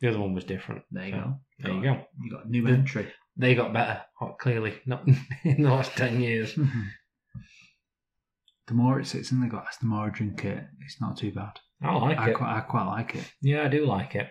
The 0.00 0.08
other 0.10 0.20
one 0.20 0.34
was 0.34 0.44
different. 0.44 0.82
There 0.90 1.06
you 1.06 1.12
So, 1.12 1.18
go. 1.18 1.34
There 1.60 1.72
you 1.72 1.82
go. 1.82 2.06
You 2.22 2.30
got 2.30 2.44
a 2.46 2.50
new 2.50 2.66
entry. 2.66 3.10
They 3.38 3.54
got 3.54 3.72
better, 3.72 4.02
oh, 4.20 4.34
clearly, 4.38 4.74
not 4.86 5.06
in 5.44 5.62
the 5.62 5.70
last 5.70 5.96
10 5.96 6.20
years. 6.20 6.54
the 8.66 8.74
more 8.74 9.00
it 9.00 9.06
sits 9.06 9.32
in 9.32 9.40
the 9.40 9.46
glass, 9.48 9.76
the 9.78 9.86
more 9.86 10.06
I 10.06 10.10
drink 10.10 10.44
it. 10.44 10.64
It's 10.84 11.00
not 11.00 11.16
too 11.16 11.32
bad. 11.32 11.58
I 11.82 11.94
like 11.96 12.18
I 12.18 12.30
it. 12.30 12.34
quite 12.34 12.56
I 12.56 12.60
quite 12.60 12.86
like 12.86 13.14
it. 13.14 13.30
Yeah, 13.42 13.64
I 13.64 13.68
do 13.68 13.84
like 13.86 14.14
it. 14.14 14.28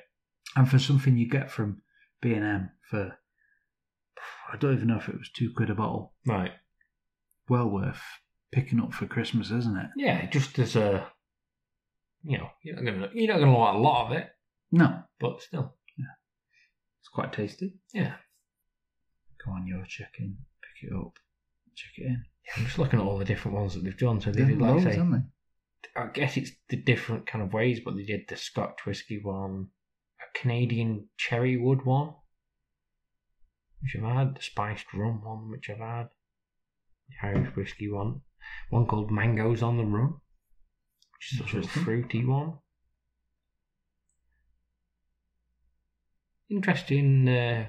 And 0.55 0.69
for 0.69 0.79
something 0.79 1.17
you 1.17 1.27
get 1.29 1.51
from 1.51 1.81
B 2.21 2.33
and 2.33 2.45
M 2.45 2.69
for 2.89 3.17
I 4.51 4.57
don't 4.57 4.73
even 4.73 4.87
know 4.87 4.97
if 4.97 5.09
it 5.09 5.17
was 5.17 5.29
two 5.29 5.51
quid 5.55 5.69
a 5.69 5.75
bottle. 5.75 6.13
Right. 6.25 6.51
Well 7.49 7.69
worth 7.69 8.01
picking 8.51 8.79
up 8.79 8.93
for 8.93 9.05
Christmas, 9.05 9.51
isn't 9.51 9.77
it? 9.77 9.89
Yeah, 9.97 10.25
just 10.27 10.57
as 10.59 10.75
a, 10.75 11.07
you 12.25 12.37
know, 12.37 12.49
you're 12.63 12.75
not 12.75 12.85
gonna 12.85 13.09
you're 13.13 13.31
not 13.33 13.39
gonna 13.39 13.53
want 13.57 13.77
a 13.77 13.79
lot 13.79 14.07
of 14.07 14.17
it, 14.17 14.27
No, 14.71 15.03
but 15.19 15.41
still, 15.41 15.75
it's 15.97 17.09
quite 17.13 17.31
tasty. 17.33 17.73
yeah. 17.93 18.15
Go 19.45 19.51
on, 19.51 19.67
your 19.67 19.85
check-in, 19.85 20.37
pick 20.61 20.89
it 20.89 20.95
up, 20.95 21.13
check 21.75 21.91
it 21.97 22.07
in. 22.07 22.23
I'm 22.57 22.65
just 22.65 22.79
looking 22.79 22.99
at 22.99 23.05
all 23.05 23.17
the 23.19 23.25
different 23.25 23.57
ones 23.57 23.73
that 23.75 23.83
they've 23.83 23.97
done. 23.97 24.19
So 24.21 24.31
they 24.31 24.39
They've 24.39 24.49
did, 24.49 24.61
like 24.61 24.69
I 24.69 24.73
loads, 24.73 24.83
say, 24.85 24.95
haven't 24.95 25.31
I 25.95 26.07
guess 26.07 26.35
it's 26.35 26.51
the 26.69 26.77
different 26.77 27.27
kind 27.27 27.43
of 27.43 27.53
ways, 27.53 27.79
but 27.85 27.95
they 27.95 28.03
did 28.03 28.21
the 28.27 28.35
Scotch 28.35 28.85
whiskey 28.85 29.19
one, 29.21 29.67
a 30.19 30.37
Canadian 30.39 31.07
cherry 31.17 31.57
wood 31.57 31.85
one, 31.85 32.13
which 33.81 33.95
I've 33.97 34.15
had, 34.15 34.35
the 34.35 34.41
spiced 34.41 34.85
rum 34.93 35.23
one, 35.23 35.49
which 35.51 35.69
I've 35.69 35.77
had, 35.77 36.07
the 37.07 37.27
Irish 37.27 37.55
whiskey 37.55 37.89
one, 37.89 38.21
one 38.71 38.87
called 38.87 39.11
Mangoes 39.11 39.61
on 39.61 39.77
the 39.77 39.85
Run, 39.85 40.15
is 41.33 41.39
a 41.39 41.43
sort 41.43 41.49
of 41.49 41.55
Interesting. 41.55 41.83
fruity 41.83 42.25
one. 42.25 42.53
Interesting, 46.49 47.27
uh, 47.27 47.65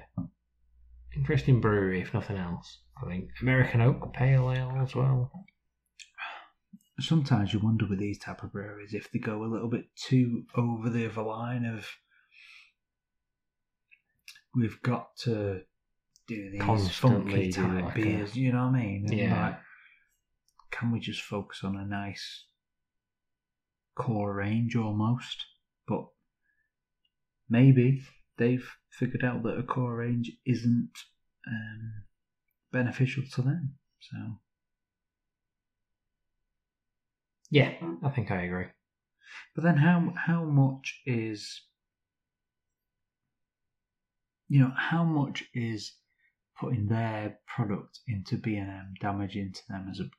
interesting 1.15 1.59
brewery, 1.61 2.01
if 2.01 2.13
nothing 2.13 2.37
else. 2.37 2.79
I 3.03 3.07
think 3.09 3.29
American 3.41 3.81
Oak 3.81 4.13
Pale 4.13 4.51
Ale 4.51 4.71
as 4.81 4.95
well. 4.95 5.31
sometimes 6.99 7.53
you 7.53 7.59
wonder 7.59 7.85
with 7.87 7.99
these 7.99 8.17
type 8.17 8.43
of 8.43 8.51
breweries 8.51 8.93
if 8.95 9.11
they 9.11 9.19
go 9.19 9.43
a 9.43 9.51
little 9.51 9.69
bit 9.69 9.85
too 9.95 10.43
over 10.55 10.89
the 10.89 11.05
other 11.07 11.21
line 11.21 11.63
of 11.63 11.87
we've 14.55 14.81
got 14.81 15.15
to 15.15 15.61
do 16.27 16.49
these 16.51 16.59
Constantly 16.61 17.51
funky 17.51 17.51
type 17.51 17.83
like 17.83 17.95
a- 17.97 18.01
beers, 18.01 18.35
you 18.35 18.51
know 18.51 18.65
what 18.65 18.75
I 18.75 18.79
mean? 18.83 19.07
Yeah. 19.11 19.41
like, 19.47 19.59
can 20.71 20.91
we 20.91 20.99
just 20.99 21.21
focus 21.21 21.59
on 21.63 21.75
a 21.77 21.85
nice 21.85 22.45
core 23.97 24.35
range 24.35 24.75
almost? 24.75 25.45
But 25.87 26.05
maybe 27.49 28.03
they've 28.37 28.67
figured 28.91 29.23
out 29.23 29.43
that 29.43 29.57
a 29.57 29.63
core 29.63 29.97
range 29.97 30.31
isn't 30.45 30.91
um, 31.47 32.03
beneficial 32.71 33.23
to 33.33 33.41
them. 33.41 33.75
So 33.99 34.17
Yeah, 37.49 37.73
I 38.03 38.09
think 38.09 38.29
I 38.31 38.41
agree. 38.41 38.67
But 39.55 39.63
then 39.63 39.77
how 39.77 40.13
how 40.25 40.43
much 40.43 41.01
is 41.05 41.61
you 44.49 44.59
know 44.59 44.73
how 44.75 45.03
much 45.03 45.43
is 45.53 45.93
putting 46.59 46.87
their 46.87 47.39
product 47.47 47.99
into 48.07 48.37
B 48.37 48.55
and 48.55 48.69
M 48.69 48.93
damaging 48.99 49.53
to 49.53 49.61
them 49.69 49.87
as 49.89 49.99
a 49.99 50.09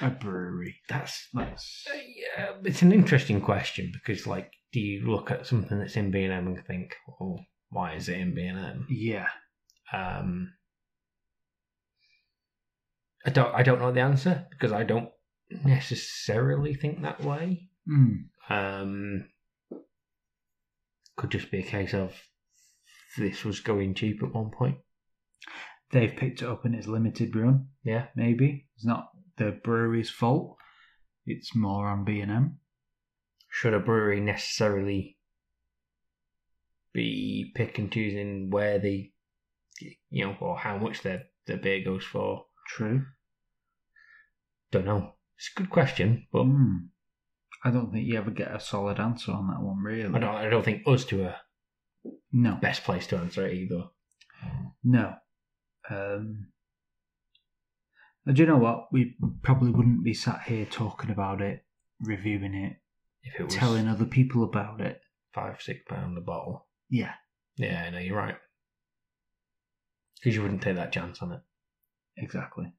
a 0.00 0.10
brewery? 0.10 0.76
That's 0.88 1.28
Let's 1.34 1.84
Uh, 1.90 1.96
yeah, 1.96 2.50
it's 2.64 2.82
an 2.82 2.92
interesting 2.92 3.40
question 3.40 3.90
because, 3.92 4.26
like, 4.26 4.52
do 4.72 4.80
you 4.80 5.06
look 5.08 5.30
at 5.30 5.46
something 5.46 5.78
that's 5.78 5.96
in 5.96 6.10
B 6.10 6.22
and 6.24 6.32
M 6.32 6.46
and 6.48 6.66
think, 6.66 6.94
"Oh, 7.20 7.38
why 7.70 7.94
is 7.94 8.08
it 8.08 8.18
in 8.18 8.34
B 8.34 8.42
and 8.42 8.58
M?" 8.58 8.86
yeah 8.90 9.28
Um, 9.92 10.52
I 13.26 13.30
don't, 13.30 13.54
I 13.54 13.62
don't 13.62 13.80
know 13.80 13.92
the 13.92 14.00
answer 14.00 14.46
because 14.50 14.72
I 14.72 14.82
don't 14.84 15.10
necessarily 15.64 16.74
think 16.74 17.02
that 17.02 17.22
way. 17.22 17.68
mm. 17.88 18.24
Um, 18.50 19.28
could 21.16 21.30
just 21.30 21.50
be 21.50 21.60
a 21.60 21.62
case 21.62 21.94
of 21.94 22.12
this 23.16 23.44
was 23.44 23.60
going 23.60 23.94
cheap 23.94 24.22
at 24.22 24.34
one 24.34 24.50
point. 24.50 24.78
they've 25.92 26.16
picked 26.16 26.42
it 26.42 26.48
up 26.48 26.66
in 26.66 26.74
its 26.74 26.86
limited 26.88 27.34
run. 27.36 27.68
Yeah, 27.84 28.06
Maybe 28.16 28.66
it's 28.74 28.84
not 28.84 29.10
the 29.36 29.50
brewery's 29.64 30.10
fault. 30.10 30.56
It's 31.26 31.54
more 31.56 31.86
on 31.88 32.04
B 32.04 32.20
and 32.20 32.30
M. 32.30 32.58
should 33.50 33.74
a 33.74 33.80
brewery 33.80 34.20
necessarily 34.20 35.16
be 36.92 37.52
pick 37.54 37.78
and 37.78 37.90
choosing 37.90 38.50
where 38.50 38.78
they, 38.78 39.12
you 40.10 40.24
know, 40.26 40.36
or 40.40 40.58
how 40.58 40.76
much 40.78 41.02
their 41.02 41.24
their 41.46 41.56
beer 41.58 41.82
goes 41.84 42.04
for? 42.04 42.46
True. 42.68 43.04
Don't 44.70 44.86
know. 44.86 45.12
It's 45.36 45.50
a 45.54 45.60
good 45.60 45.70
question, 45.70 46.26
but 46.32 46.44
Mm. 46.44 46.88
I 47.64 47.70
don't 47.70 47.90
think 47.92 48.06
you 48.06 48.18
ever 48.18 48.30
get 48.30 48.54
a 48.54 48.60
solid 48.60 49.00
answer 49.00 49.32
on 49.32 49.48
that 49.48 49.60
one, 49.62 49.78
really. 49.82 50.14
I 50.14 50.18
don't. 50.18 50.34
I 50.34 50.48
don't 50.50 50.64
think 50.64 50.82
us 50.86 51.04
two 51.04 51.24
are 51.24 51.36
No. 52.32 52.56
best 52.56 52.84
place 52.84 53.06
to 53.08 53.16
answer 53.18 53.46
it 53.46 53.54
either. 53.54 53.84
No. 54.82 55.16
Um, 55.88 56.52
and 58.26 58.36
do 58.36 58.42
you 58.42 58.48
know 58.48 58.56
what? 58.56 58.88
We 58.92 59.16
probably 59.42 59.70
wouldn't 59.70 60.04
be 60.04 60.14
sat 60.14 60.42
here 60.42 60.64
talking 60.66 61.10
about 61.10 61.40
it, 61.40 61.64
reviewing 62.00 62.54
it, 62.54 62.76
If 63.22 63.40
it 63.40 63.44
was 63.44 63.54
telling 63.54 63.88
other 63.88 64.04
people 64.06 64.44
about 64.44 64.80
it 64.80 65.00
five, 65.34 65.60
six 65.60 65.80
pound 65.88 66.16
a 66.16 66.20
bottle. 66.20 66.66
Yeah, 66.88 67.12
Yeah, 67.56 67.84
I 67.86 67.90
know, 67.90 67.98
you're 67.98 68.16
right. 68.16 68.36
Because 70.16 70.36
you 70.36 70.42
wouldn't 70.42 70.62
take 70.62 70.76
that 70.76 70.92
chance 70.92 71.20
on 71.20 71.32
it. 71.32 71.40
exactly. 72.16 72.72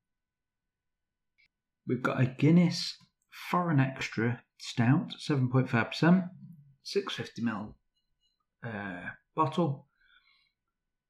We've 1.87 2.01
got 2.01 2.19
a 2.19 2.25
Guinness 2.25 2.97
Foreign 3.51 3.79
Extra 3.79 4.41
Stout, 4.57 5.13
7.5%, 5.19 6.29
650ml 6.83 7.73
uh, 8.65 9.09
bottle. 9.35 9.87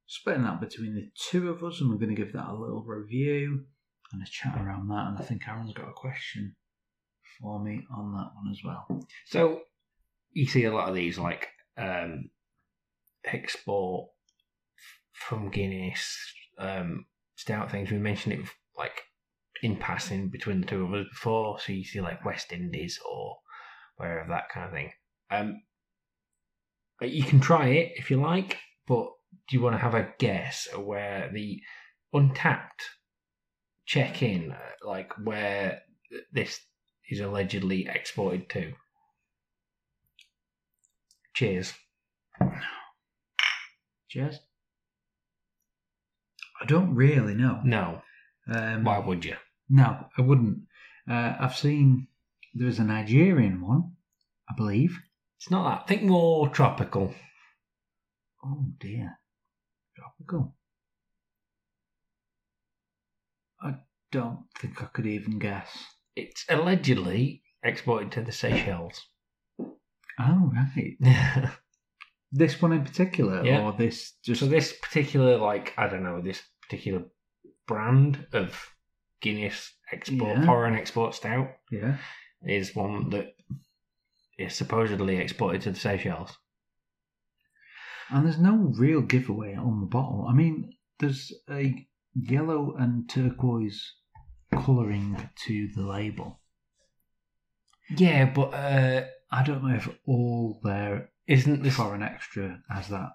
Splitting 0.08 0.44
that 0.44 0.60
between 0.60 0.96
the 0.96 1.10
two 1.30 1.50
of 1.50 1.64
us, 1.64 1.80
and 1.80 1.90
we're 1.90 1.98
going 1.98 2.14
to 2.14 2.22
give 2.22 2.34
that 2.34 2.50
a 2.50 2.54
little 2.54 2.84
review 2.84 3.66
and 4.12 4.22
a 4.22 4.30
chat 4.30 4.56
around 4.58 4.88
that. 4.90 5.08
And 5.08 5.18
I 5.18 5.22
think 5.22 5.48
Aaron's 5.48 5.74
got 5.74 5.90
a 5.90 5.94
question 5.94 6.56
for 7.40 7.62
me 7.62 7.86
on 7.96 8.14
that 8.14 8.32
one 8.36 8.52
as 8.52 8.60
well. 8.64 9.08
So 9.26 9.62
you 10.32 10.48
see 10.48 10.66
a 10.66 10.74
lot 10.74 10.90
of 10.90 10.96
these 10.96 11.18
like 11.18 11.48
um, 11.78 12.30
export 13.26 14.10
from 15.14 15.50
Guinness 15.50 16.18
um, 16.58 17.06
stout 17.36 17.72
things. 17.72 17.92
We 17.92 17.98
mentioned 17.98 18.34
it 18.34 18.46
like 18.78 19.02
in 19.64 19.78
passing 19.78 20.30
between 20.30 20.62
the 20.62 20.68
two 20.68 20.84
of 20.86 20.94
us 20.94 21.08
before. 21.10 21.60
So 21.60 21.74
you 21.74 21.84
see 21.84 22.02
like 22.02 22.26
West 22.26 22.52
Indies 22.52 23.00
or 23.10 23.38
wherever 23.98 24.30
that 24.30 24.50
kind 24.50 24.68
of 24.68 24.74
thing. 24.74 24.92
Um, 25.32 25.62
you 27.02 27.24
can 27.24 27.40
try 27.40 27.68
it 27.68 27.94
if 27.96 28.10
you 28.10 28.22
like, 28.22 28.58
but 28.88 29.08
do 29.50 29.58
you 29.58 29.62
want 29.62 29.76
to 29.76 29.82
have 29.82 29.96
a 29.96 30.14
guess 30.18 30.68
at 30.74 30.86
where 30.86 31.30
the 31.34 31.62
Untappd 32.14 32.70
check 33.86 34.22
in, 34.22 34.52
uh, 34.52 34.58
like 34.88 35.14
where 35.24 35.82
this 36.32 36.60
is 37.10 37.20
allegedly 37.20 37.88
exported 37.88 38.50
to? 38.50 38.74
Cheers. 41.34 41.74
Cheers. 44.10 44.40
I 46.62 46.66
don't 46.66 46.96
really 46.96 47.36
know. 47.36 47.62
No, 47.64 48.02
Um, 48.48 48.84
why 48.84 49.00
would 49.00 49.26
you? 49.26 49.36
No, 49.70 50.08
I 50.18 50.22
wouldn't. 50.22 50.60
Uh, 51.10 51.36
I've 51.40 51.56
seen 51.58 52.08
there 52.54 52.68
was 52.68 52.80
a 52.80 52.84
Nigerian 52.84 53.62
one, 53.62 53.96
I 54.50 54.54
believe. 54.56 54.98
It's 55.38 55.52
not 55.52 55.70
that. 55.70 55.88
Think 55.88 56.04
more 56.04 56.48
tropical. 56.50 57.14
Oh 58.44 58.66
dear, 58.80 59.20
tropical. 59.96 60.56
I 63.62 63.76
don't 64.12 64.46
think 64.60 64.82
I 64.82 64.86
could 64.86 65.06
even 65.06 65.40
guess. 65.40 65.70
It's 66.16 66.46
allegedly 66.50 67.44
exported 67.64 68.12
to 68.14 68.22
the 68.22 68.32
Seychelles. 68.32 69.02
Oh 70.18 70.52
right, 70.56 70.98
this 72.32 72.62
one 72.62 72.72
in 72.72 72.84
particular, 72.84 73.44
Yeah. 73.46 73.62
or 73.66 73.74
this 73.74 74.14
just 74.24 74.40
so 74.40 74.46
this 74.46 74.74
particular, 74.74 75.38
like 75.38 75.74
I 75.78 75.88
don't 75.88 76.04
know, 76.04 76.22
this 76.22 76.42
particular 76.62 77.04
brand 77.68 78.26
of 78.34 78.56
Guinness 79.22 79.74
export 79.92 80.38
Yeah. 80.38 80.46
foreign 80.46 80.76
export 80.76 81.16
stout 81.16 81.50
yeah. 81.72 81.98
is 82.44 82.76
one 82.76 83.10
that 83.10 83.36
is 84.38 84.54
supposedly 84.56 85.18
exported 85.18 85.62
to 85.64 85.72
the 85.72 85.80
Seychelles. 85.80 86.38
And 88.10 88.26
there's 88.26 88.38
no 88.38 88.56
real 88.78 89.02
giveaway 89.02 89.56
on 89.56 89.80
the 89.82 89.88
bottle. 89.88 90.28
I 90.30 90.34
mean, 90.34 90.74
there's 91.00 91.34
a 91.50 91.88
yellow 92.16 92.76
and 92.78 93.08
turquoise 93.10 93.94
colouring 94.54 95.30
to 95.46 95.68
the 95.76 95.82
label. 95.84 96.40
Yeah, 97.96 98.26
but 98.34 98.54
uh, 98.54 99.06
I 99.32 99.44
don't 99.44 99.64
know 99.64 99.76
if 99.76 99.88
all 100.08 100.60
their 100.64 101.10
isn't 101.28 101.62
this 101.64 101.76
foreign 101.76 102.02
extra 102.04 102.62
has 102.70 102.88
that. 102.90 103.10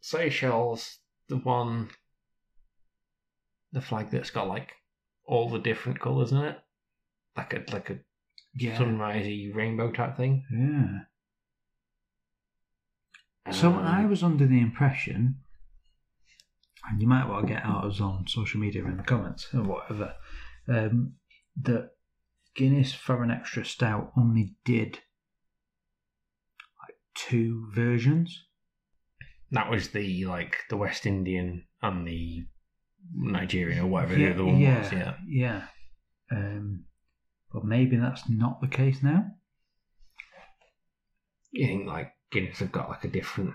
Seychelles 0.00 0.98
the 1.28 1.36
one, 1.36 1.90
the 3.72 3.80
flag 3.82 4.10
that's 4.10 4.30
got 4.30 4.48
like 4.48 4.72
all 5.26 5.50
the 5.50 5.58
different 5.58 6.00
colours 6.00 6.32
in 6.32 6.38
it, 6.38 6.58
like 7.36 7.52
a 7.52 7.64
like 7.72 7.90
a 7.90 7.98
Yeah. 8.54 8.78
sunrisey 8.78 9.54
rainbow 9.54 9.90
type 9.92 10.16
thing. 10.16 10.44
Yeah. 10.50 11.00
So 13.52 13.70
Um, 13.72 13.78
I 13.78 14.04
was 14.04 14.22
under 14.22 14.46
the 14.46 14.60
impression, 14.60 15.40
and 16.88 17.00
you 17.00 17.08
might 17.08 17.28
well 17.28 17.42
get 17.42 17.64
ours 17.64 18.00
on 18.00 18.26
social 18.28 18.60
media 18.60 18.84
in 18.84 18.96
the 18.96 19.02
comments 19.02 19.48
or 19.54 19.62
whatever, 19.62 20.14
um, 20.68 21.14
that 21.60 21.90
Guinness 22.54 22.92
Foreign 22.92 23.30
Extra 23.30 23.64
Stout 23.64 24.12
only 24.16 24.54
did 24.64 24.98
like 26.82 26.96
two 27.14 27.68
versions. 27.74 28.44
that 29.50 29.70
was 29.70 29.88
the 29.90 30.24
like 30.26 30.56
the 30.70 30.76
West 30.76 31.06
Indian 31.06 31.64
and 31.82 32.06
the 32.06 32.46
Nigerian 33.14 33.78
or 33.80 33.86
whatever 33.86 34.16
yeah, 34.16 34.28
the 34.28 34.34
other 34.34 34.44
one 34.44 34.60
yeah, 34.60 34.82
was. 34.82 34.92
Yeah, 34.92 35.14
yeah. 35.26 35.62
Um, 36.30 36.84
but 37.52 37.64
maybe 37.64 37.96
that's 37.96 38.28
not 38.28 38.60
the 38.60 38.68
case 38.68 39.02
now. 39.02 39.24
you 41.50 41.66
think 41.66 41.86
like 41.86 42.12
Guinness 42.30 42.58
have 42.58 42.72
got 42.72 42.90
like 42.90 43.04
a 43.04 43.08
different 43.08 43.54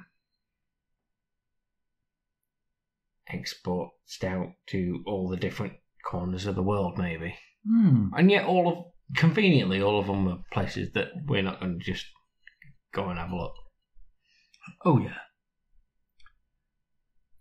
export 3.32 3.90
stout 4.06 4.50
to 4.68 5.04
all 5.06 5.30
the 5.30 5.38
different 5.38 5.74
corners 6.06 6.46
of 6.46 6.56
the 6.56 6.64
world, 6.64 6.98
maybe. 6.98 7.36
Hmm. 7.68 8.08
And 8.18 8.30
yet, 8.30 8.46
all 8.46 8.68
of 8.68 9.18
conveniently, 9.18 9.82
all 9.82 10.00
of 10.00 10.08
them 10.08 10.28
are 10.28 10.40
places 10.52 10.92
that 10.94 11.08
we're 11.28 11.42
not 11.44 11.60
going 11.60 11.80
to 11.80 11.86
just 11.86 12.06
go 12.94 13.10
and 13.10 13.20
have 13.20 13.32
a 13.32 13.36
look. 13.36 13.54
Oh 14.86 15.00
yeah. 15.00 15.18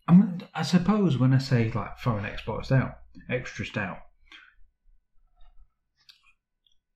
I 0.09 0.15
mean, 0.15 0.43
I 0.55 0.63
suppose 0.63 1.17
when 1.17 1.33
I 1.33 1.39
say 1.39 1.71
like 1.73 1.99
foreign 1.99 2.25
export 2.25 2.67
stout, 2.67 2.95
extra 3.31 3.65
stout, 3.65 3.99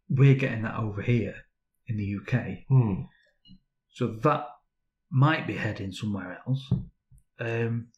we're 0.08 0.34
getting 0.34 0.62
that 0.62 0.76
over 0.78 1.02
here 1.02 1.34
in 1.86 1.96
the 1.96 2.16
UK, 2.16 2.64
Hmm. 2.68 3.02
so 3.90 4.16
that 4.22 4.46
might 5.10 5.46
be 5.46 5.56
heading 5.56 5.92
somewhere 5.92 6.40
else. 6.46 6.72
Um, 7.38 7.88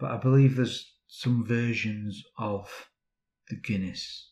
but 0.00 0.10
I 0.10 0.16
believe 0.16 0.56
there's 0.56 0.92
some 1.08 1.44
versions 1.46 2.22
of 2.38 2.88
the 3.48 3.56
Guinness 3.56 4.30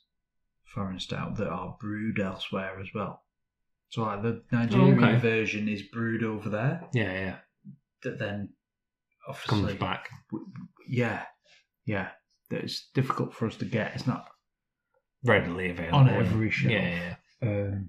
foreign 0.65 0.99
stout 1.01 1.37
that 1.37 1.49
are 1.49 1.77
brewed 1.81 2.21
elsewhere 2.21 2.79
as 2.81 2.89
well. 2.95 3.23
So 3.91 4.03
like 4.03 4.23
the 4.23 4.43
Nigerian 4.53 5.03
okay. 5.03 5.17
version 5.19 5.69
is 5.69 5.83
brewed 5.83 6.23
over 6.23 6.49
there 6.51 6.87
Yeah, 6.93 7.13
yeah. 7.13 7.37
that 8.03 8.19
then 8.19 8.51
obviously 9.27 9.61
Comes 9.69 9.75
back. 9.81 10.09
yeah 10.87 11.23
yeah 11.87 12.09
that 12.51 12.63
it's 12.65 12.89
difficult 12.95 13.35
for 13.35 13.47
us 13.47 13.57
to 13.57 13.65
get 13.65 13.93
it's 13.95 14.07
not 14.07 14.27
Readily 15.25 15.71
available. 15.71 15.99
on 15.99 16.09
every 16.11 16.51
shelf 16.51 16.73
Yeah, 16.73 17.17
yeah. 17.43 17.49
um, 17.49 17.89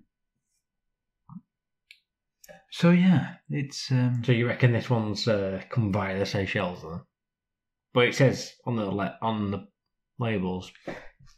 so 2.72 2.92
yeah 2.92 3.36
it's 3.50 3.92
um 3.92 4.22
So 4.26 4.32
you 4.32 4.48
reckon 4.48 4.72
this 4.72 4.90
one's 4.90 5.28
uh, 5.28 5.62
come 5.70 5.92
via 5.92 6.18
the 6.18 6.26
Seychelles 6.26 6.82
then? 6.82 7.02
But 7.94 8.08
it 8.08 8.16
says 8.16 8.54
on 8.66 8.76
the 8.76 8.86
le- 8.86 9.18
on 9.22 9.52
the 9.52 9.68
labels 10.20 10.72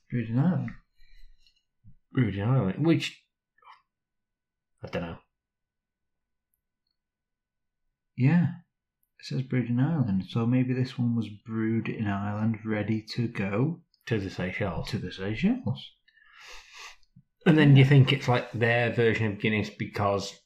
brewed 0.10 0.30
in 0.30 0.38
Ireland. 0.40 0.72
brewed 2.12 2.36
in 2.36 2.42
Ireland, 2.42 2.86
which 2.86 3.22
I 4.84 4.88
don't 4.88 5.04
know. 5.04 5.18
yeah 8.18 8.48
it 9.20 9.26
says 9.26 9.42
brewed 9.44 9.70
in 9.70 9.80
Ireland 9.80 10.26
so 10.30 10.46
maybe 10.46 10.74
this 10.74 10.98
one 10.98 11.16
was 11.16 11.30
brewed 11.46 11.88
in 11.88 12.08
Ireland 12.08 12.58
ready 12.66 13.02
to 13.16 13.28
go 13.28 13.82
To 14.08 14.20
the 14.20 14.30
Seychelles. 14.30 14.90
to 14.90 14.98
the 14.98 15.12
Seychelles 15.12 15.92
And 17.46 17.58
then 17.58 17.76
you 17.76 17.86
think 17.86 18.12
it's 18.12 18.28
like 18.28 18.52
their 18.52 18.92
version 18.92 19.28
of 19.28 19.40
Guinness 19.40 19.70
because 19.70 20.38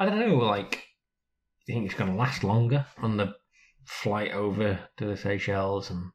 I 0.00 0.06
don't 0.06 0.18
know, 0.20 0.36
like 0.36 0.84
you 1.68 1.74
think 1.74 1.86
it's 1.86 1.98
going 1.98 2.10
to 2.10 2.16
last 2.16 2.42
longer 2.42 2.86
on 2.98 3.16
the 3.16 3.34
flight 3.84 4.32
over 4.32 4.80
to 4.96 5.06
the 5.06 5.16
Seychelles 5.16 5.90
and 5.90 6.10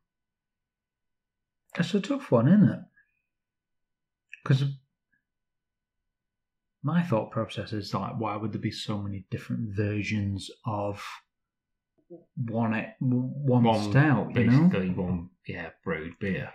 that's 1.76 1.94
a 1.94 2.02
tough 2.02 2.32
one 2.32 2.48
isn't 2.48 2.70
it? 2.70 2.80
Because 4.44 4.64
my 6.84 7.02
thought 7.04 7.32
process 7.32 7.72
is 7.72 7.94
like 7.94 8.20
why 8.20 8.36
would 8.36 8.52
there 8.52 8.62
be 8.62 8.72
so 8.72 8.98
many 8.98 9.26
different 9.32 9.76
versions 9.76 10.50
of 10.66 11.04
one 12.36 12.74
one, 13.00 13.64
one 13.64 13.92
stout 13.92 14.36
you 14.36 14.44
know? 14.44 14.68
basically 14.68 14.90
one 14.90 15.30
yeah 15.48 15.70
brewed 15.84 16.14
beer. 16.20 16.52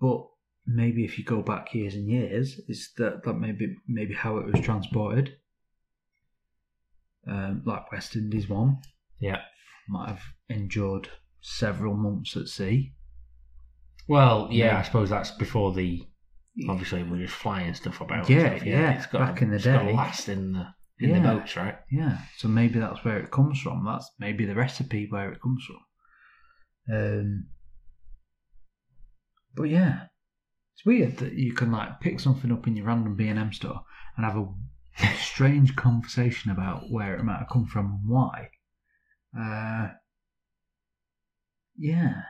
but 0.00 0.26
maybe 0.66 1.04
if 1.04 1.18
you 1.18 1.24
go 1.24 1.40
back 1.40 1.72
years 1.74 1.94
and 1.94 2.08
years 2.08 2.60
it's 2.68 2.92
that 2.94 3.22
that 3.24 3.34
maybe 3.34 3.76
maybe 3.86 4.14
how 4.14 4.36
it 4.38 4.46
was 4.46 4.60
transported 4.60 5.36
um, 7.30 7.62
like 7.64 7.90
West 7.92 8.16
Indies 8.16 8.48
one 8.48 8.78
Yeah. 9.20 9.40
might 9.88 10.08
have 10.08 10.22
endured 10.48 11.08
several 11.40 11.94
months 11.96 12.36
at 12.36 12.48
sea 12.48 12.92
Well, 14.08 14.48
yeah, 14.50 14.66
Yeah. 14.66 14.78
I 14.78 14.82
suppose 14.82 15.08
that's 15.10 15.30
before 15.30 15.72
the 15.72 16.06
Obviously, 16.68 17.02
we're 17.04 17.18
just 17.24 17.34
flying 17.34 17.72
stuff 17.74 18.00
about. 18.00 18.28
and 18.28 18.36
Yeah, 18.36 18.56
stuff. 18.56 18.66
yeah, 18.66 18.90
It's 18.92 19.06
got 19.06 19.20
back 19.20 19.40
in 19.40 19.50
the 19.50 19.56
it's 19.56 19.64
got 19.64 19.78
to 19.82 19.86
day. 19.86 19.92
last 19.94 20.28
in 20.28 20.52
the 20.52 20.66
in 20.98 21.12
the 21.14 21.20
boats, 21.20 21.56
right? 21.56 21.76
Yeah, 21.90 22.18
so 22.36 22.48
maybe 22.48 22.78
that's 22.80 23.02
where 23.04 23.18
it 23.18 23.30
comes 23.30 23.58
from. 23.60 23.84
That's 23.86 24.10
maybe 24.18 24.44
the 24.44 24.54
recipe 24.56 25.06
where 25.08 25.32
it 25.32 25.40
comes 25.40 25.64
from. 25.64 26.94
Um, 26.94 27.46
but 29.54 29.64
yeah, 29.64 30.06
it's 30.74 30.84
weird 30.84 31.16
that 31.18 31.32
you 31.34 31.52
can 31.54 31.70
like 31.72 32.00
pick 32.00 32.20
something 32.20 32.52
up 32.52 32.66
in 32.66 32.76
your 32.76 32.86
random 32.86 33.14
B 33.16 33.28
and 33.28 33.38
M 33.38 33.52
store 33.52 33.82
and 34.16 34.26
have 34.26 34.36
a 34.36 34.46
strange 35.18 35.76
conversation 35.76 36.50
about 36.50 36.90
where 36.90 37.16
it 37.16 37.24
might 37.24 37.38
have 37.38 37.48
come 37.48 37.66
from 37.66 37.86
and 37.86 38.08
why. 38.08 38.50
Uh, 39.38 39.88
yeah, 41.76 42.22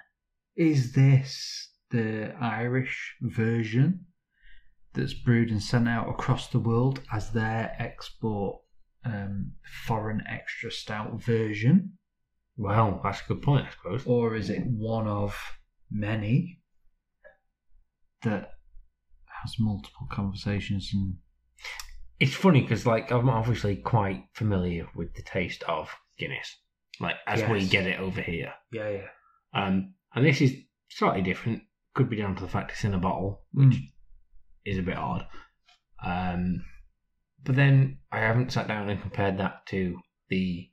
is 0.57 0.93
this 0.93 1.73
the 1.91 2.35
Irish 2.41 3.17
version 3.21 4.07
that's 4.93 5.15
brewed 5.15 5.51
and 5.51 5.63
sent 5.63 5.89
out 5.89 6.09
across 6.09 6.49
the 6.49 6.59
world 6.59 7.01
as 7.13 7.31
their 7.31 7.75
export 7.79 8.61
um, 9.05 9.53
foreign 9.87 10.23
extra 10.29 10.71
stout 10.71 11.23
version? 11.23 11.99
Well, 12.57 13.01
that's 13.03 13.23
a 13.23 13.29
good 13.29 13.43
point, 13.43 13.67
I 13.67 13.71
suppose. 13.71 14.07
Or 14.07 14.35
is 14.35 14.51
it 14.51 14.65
one 14.67 15.07
of 15.07 15.37
many 15.91 16.61
that 18.23 18.51
has 19.43 19.55
multiple 19.59 20.07
conversations 20.11 20.91
and 20.93 21.17
It's 22.21 22.35
funny 22.35 22.61
because, 22.61 22.85
like, 22.87 23.11
I'm 23.11 23.29
obviously 23.31 23.77
quite 23.77 24.25
familiar 24.35 24.87
with 24.95 25.15
the 25.15 25.23
taste 25.23 25.63
of 25.65 25.89
Guinness, 26.19 26.55
like 27.01 27.17
as 27.27 27.43
we 27.49 27.67
get 27.67 27.87
it 27.87 27.99
over 27.99 28.21
here. 28.21 28.53
yeah, 28.73 28.89
yeah, 28.91 29.07
Um, 29.55 29.95
and 30.15 30.25
this 30.27 30.41
is 30.43 30.55
slightly 30.91 31.23
different. 31.23 31.63
Could 31.95 32.11
be 32.11 32.17
down 32.17 32.37
to 32.37 32.43
the 32.43 32.49
fact 32.49 32.73
it's 32.73 32.85
in 32.85 32.95
a 32.95 32.99
bottle, 32.99 33.43
which 33.53 33.69
Mm. 33.75 33.93
is 34.67 34.79
a 34.79 34.83
bit 34.83 34.97
odd. 34.99 35.27
Um, 36.05 36.65
but 37.43 37.57
then 37.57 37.99
I 38.13 38.19
haven't 38.19 38.53
sat 38.53 38.69
down 38.69 38.91
and 38.91 39.01
compared 39.01 39.39
that 39.39 39.65
to 39.69 39.99
the 40.29 40.71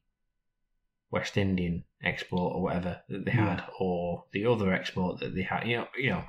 West 1.12 1.38
Indian 1.38 1.86
export 2.03 2.55
or 2.55 2.62
whatever 2.62 3.01
that 3.07 3.23
they 3.25 3.31
had, 3.31 3.60
Yeah. 3.60 3.69
or 3.79 4.25
the 4.33 4.45
other 4.45 4.73
export 4.73 5.21
that 5.21 5.33
they 5.33 5.43
had. 5.43 5.65
You 5.65 5.77
know, 5.77 5.88
you 5.97 6.10
know. 6.10 6.25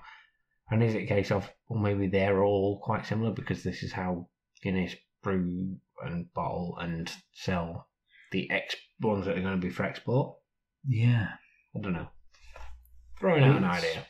And 0.70 0.82
is 0.82 0.94
it 0.94 1.02
a 1.02 1.06
case 1.06 1.30
of 1.32 1.50
well, 1.68 1.80
maybe 1.80 2.06
they're 2.06 2.42
all 2.44 2.78
quite 2.80 3.04
similar 3.04 3.32
because 3.32 3.62
this 3.64 3.82
is 3.82 3.92
how 3.92 4.28
Guinness 4.62 4.94
brew 5.22 5.76
and 6.04 6.32
bottle 6.34 6.76
and 6.80 7.10
sell 7.32 7.88
the 8.32 8.50
ex 8.50 8.76
ones 9.00 9.24
that 9.26 9.36
are 9.36 9.40
going 9.42 9.60
to 9.60 9.66
be 9.66 9.72
for 9.72 9.84
export? 9.84 10.36
yeah. 10.86 11.28
I 11.76 11.80
don't 11.80 11.92
know. 11.92 12.08
Throwing 13.20 13.44
out 13.44 13.56
an 13.58 13.64
It's- 13.64 13.78
idea. 13.84 14.06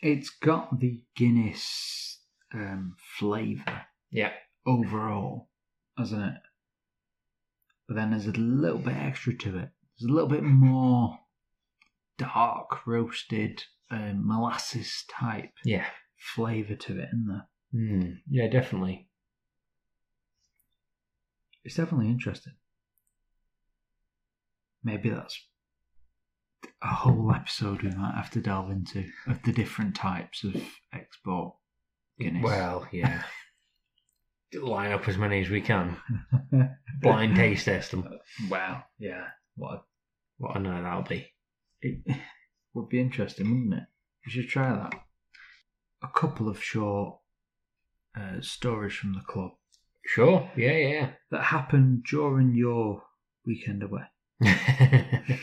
It's 0.00 0.30
got 0.30 0.78
the 0.78 1.02
Guinness 1.16 2.20
um, 2.54 2.96
flavour 3.18 3.86
Yeah. 4.10 4.32
overall, 4.66 5.50
hasn't 5.96 6.22
it? 6.36 6.40
But 7.88 7.94
then 7.96 8.10
there's 8.10 8.26
a 8.26 8.32
little 8.32 8.78
bit 8.78 8.96
extra 8.96 9.34
to 9.36 9.48
it. 9.58 9.70
There's 9.98 10.08
a 10.10 10.12
little 10.12 10.28
bit 10.28 10.44
more 10.44 11.18
dark 12.16 12.86
roasted 12.86 13.64
um, 13.90 14.26
molasses 14.26 15.04
type 15.10 15.50
Yeah. 15.64 15.88
flavour 16.34 16.76
to 16.76 16.98
it, 17.00 17.08
isn't 17.08 17.26
there? 17.28 17.48
Mm, 17.74 18.18
yeah, 18.30 18.48
definitely. 18.48 19.08
It's 21.64 21.76
definitely 21.76 22.08
interesting. 22.08 22.54
Maybe 24.82 25.10
that's 25.10 25.38
a 26.82 26.86
whole 26.86 27.32
episode 27.34 27.82
we 27.82 27.90
might 27.90 28.14
have 28.14 28.30
to 28.30 28.40
delve 28.40 28.70
into 28.70 29.04
of 29.26 29.42
the 29.42 29.52
different 29.52 29.94
types 29.94 30.44
of 30.44 30.54
export 30.92 31.54
Guinness. 32.18 32.42
Well, 32.42 32.86
yeah. 32.92 33.22
Line 34.54 34.92
up 34.92 35.06
as 35.08 35.18
many 35.18 35.40
as 35.40 35.50
we 35.50 35.60
can. 35.60 35.96
Blind 37.02 37.36
taste 37.36 37.66
test 37.66 37.90
them. 37.90 38.08
wow, 38.48 38.82
yeah. 38.98 39.26
What 39.56 39.84
What 40.38 40.56
a 40.56 40.60
night 40.60 40.82
that'll 40.82 41.02
be. 41.02 41.26
it 41.82 41.98
would 42.74 42.88
be 42.88 43.00
interesting, 43.00 43.50
wouldn't 43.50 43.82
it? 43.82 43.88
We 44.26 44.32
should 44.32 44.48
try 44.48 44.70
that. 44.72 44.94
A 46.02 46.08
couple 46.18 46.48
of 46.48 46.62
short 46.62 47.18
uh, 48.16 48.40
stories 48.40 48.94
from 48.94 49.14
the 49.14 49.20
club 49.20 49.52
Sure. 50.06 50.50
Yeah, 50.56 50.72
yeah. 50.76 51.10
that 51.30 51.42
happened 51.44 52.04
during 52.04 52.54
your 52.54 53.02
weekend 53.44 53.82
away. 53.82 54.04
the 54.40 55.38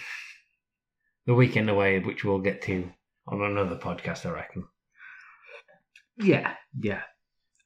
weekend 1.36 1.70
away, 1.70 2.00
which 2.00 2.24
we'll 2.24 2.40
get 2.40 2.64
to 2.64 2.90
on 3.28 3.42
another 3.44 3.76
podcast, 3.76 4.26
I 4.26 4.32
reckon. 4.32 4.66
Yeah, 6.18 6.56
yeah. 6.80 7.02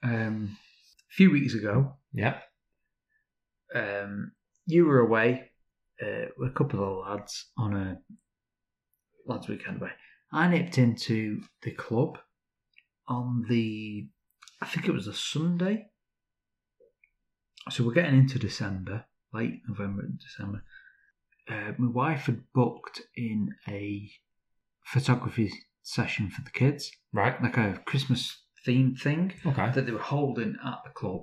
Um, 0.03 0.57
a 1.09 1.13
few 1.13 1.31
weeks 1.31 1.53
ago, 1.53 1.93
Yeah. 2.13 2.39
um, 3.73 4.31
you 4.65 4.85
were 4.85 4.99
away 4.99 5.51
uh, 6.01 6.25
with 6.37 6.49
a 6.49 6.53
couple 6.53 6.83
of 6.83 7.07
lads 7.07 7.45
on 7.57 7.75
a 7.75 7.97
lads 9.25 9.47
weekend 9.47 9.81
away. 9.81 9.91
I 10.33 10.47
nipped 10.47 10.77
into 10.77 11.41
the 11.63 11.71
club 11.71 12.17
on 13.07 13.45
the, 13.49 14.07
I 14.61 14.65
think 14.65 14.87
it 14.87 14.93
was 14.93 15.07
a 15.07 15.13
Sunday. 15.13 15.87
So 17.69 17.83
we're 17.83 17.93
getting 17.93 18.17
into 18.19 18.39
December, 18.39 19.05
late 19.33 19.61
November, 19.67 20.03
December. 20.19 20.63
Uh, 21.47 21.73
my 21.77 21.89
wife 21.91 22.25
had 22.25 22.43
booked 22.53 23.01
in 23.15 23.53
a 23.67 24.09
photography 24.85 25.51
session 25.83 26.29
for 26.29 26.41
the 26.41 26.51
kids, 26.51 26.91
Right. 27.13 27.41
like 27.41 27.57
a 27.57 27.81
Christmas 27.85 28.43
themed 28.67 28.99
thing 29.01 29.33
Okay. 29.45 29.71
that 29.71 29.85
they 29.85 29.91
were 29.91 29.99
holding 29.99 30.55
at 30.63 30.79
the 30.83 30.89
club. 30.91 31.21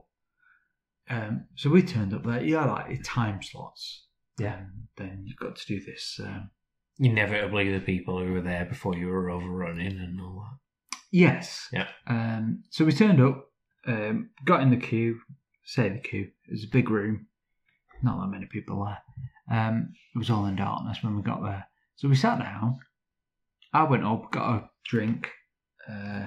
Um, 1.09 1.46
so 1.55 1.70
we 1.70 1.83
turned 1.83 2.14
up 2.14 2.25
there. 2.25 2.42
Yeah, 2.42 2.64
like 2.64 3.03
time 3.05 3.42
slots. 3.42 4.07
Yeah. 4.38 4.57
Um, 4.57 4.88
then 4.96 5.22
you've 5.27 5.37
got 5.38 5.57
to 5.57 5.66
do 5.66 5.81
this. 5.85 6.18
Um, 6.22 6.51
Inevitably, 6.99 7.70
the 7.72 7.81
people 7.85 8.18
who 8.18 8.33
were 8.33 8.40
there 8.40 8.64
before 8.64 8.96
you 8.96 9.09
were 9.09 9.31
overrunning 9.31 9.99
and 9.99 10.20
all 10.20 10.40
that. 10.51 10.59
Yes. 11.20 11.68
Yeah. 11.72 11.88
Um, 12.07 12.62
so 12.70 12.85
we 12.85 12.92
turned 12.92 13.20
up, 13.20 13.46
um, 13.87 14.31
got 14.44 14.61
in 14.62 14.70
the 14.70 14.76
queue. 14.76 15.18
Say 15.64 15.88
the 15.88 15.98
queue. 15.98 16.31
It 16.48 16.52
was 16.52 16.64
a 16.64 16.68
big 16.68 16.90
room. 16.90 17.26
Not 18.02 18.20
that 18.20 18.29
many 18.31 18.46
people 18.46 18.85
there. 18.85 19.59
Um, 19.59 19.92
it 20.14 20.18
was 20.18 20.31
all 20.31 20.46
in 20.46 20.57
darkness 20.57 20.98
when 21.02 21.16
we 21.16 21.22
got 21.22 21.42
there. 21.42 21.66
So 21.96 22.09
we 22.09 22.14
sat 22.16 22.38
down. 22.38 22.79
I 23.72 23.85
went 23.85 24.05
up, 24.05 24.31
got 24.31 24.55
a 24.55 24.70
drink. 24.88 25.31
Uh, 25.88 26.26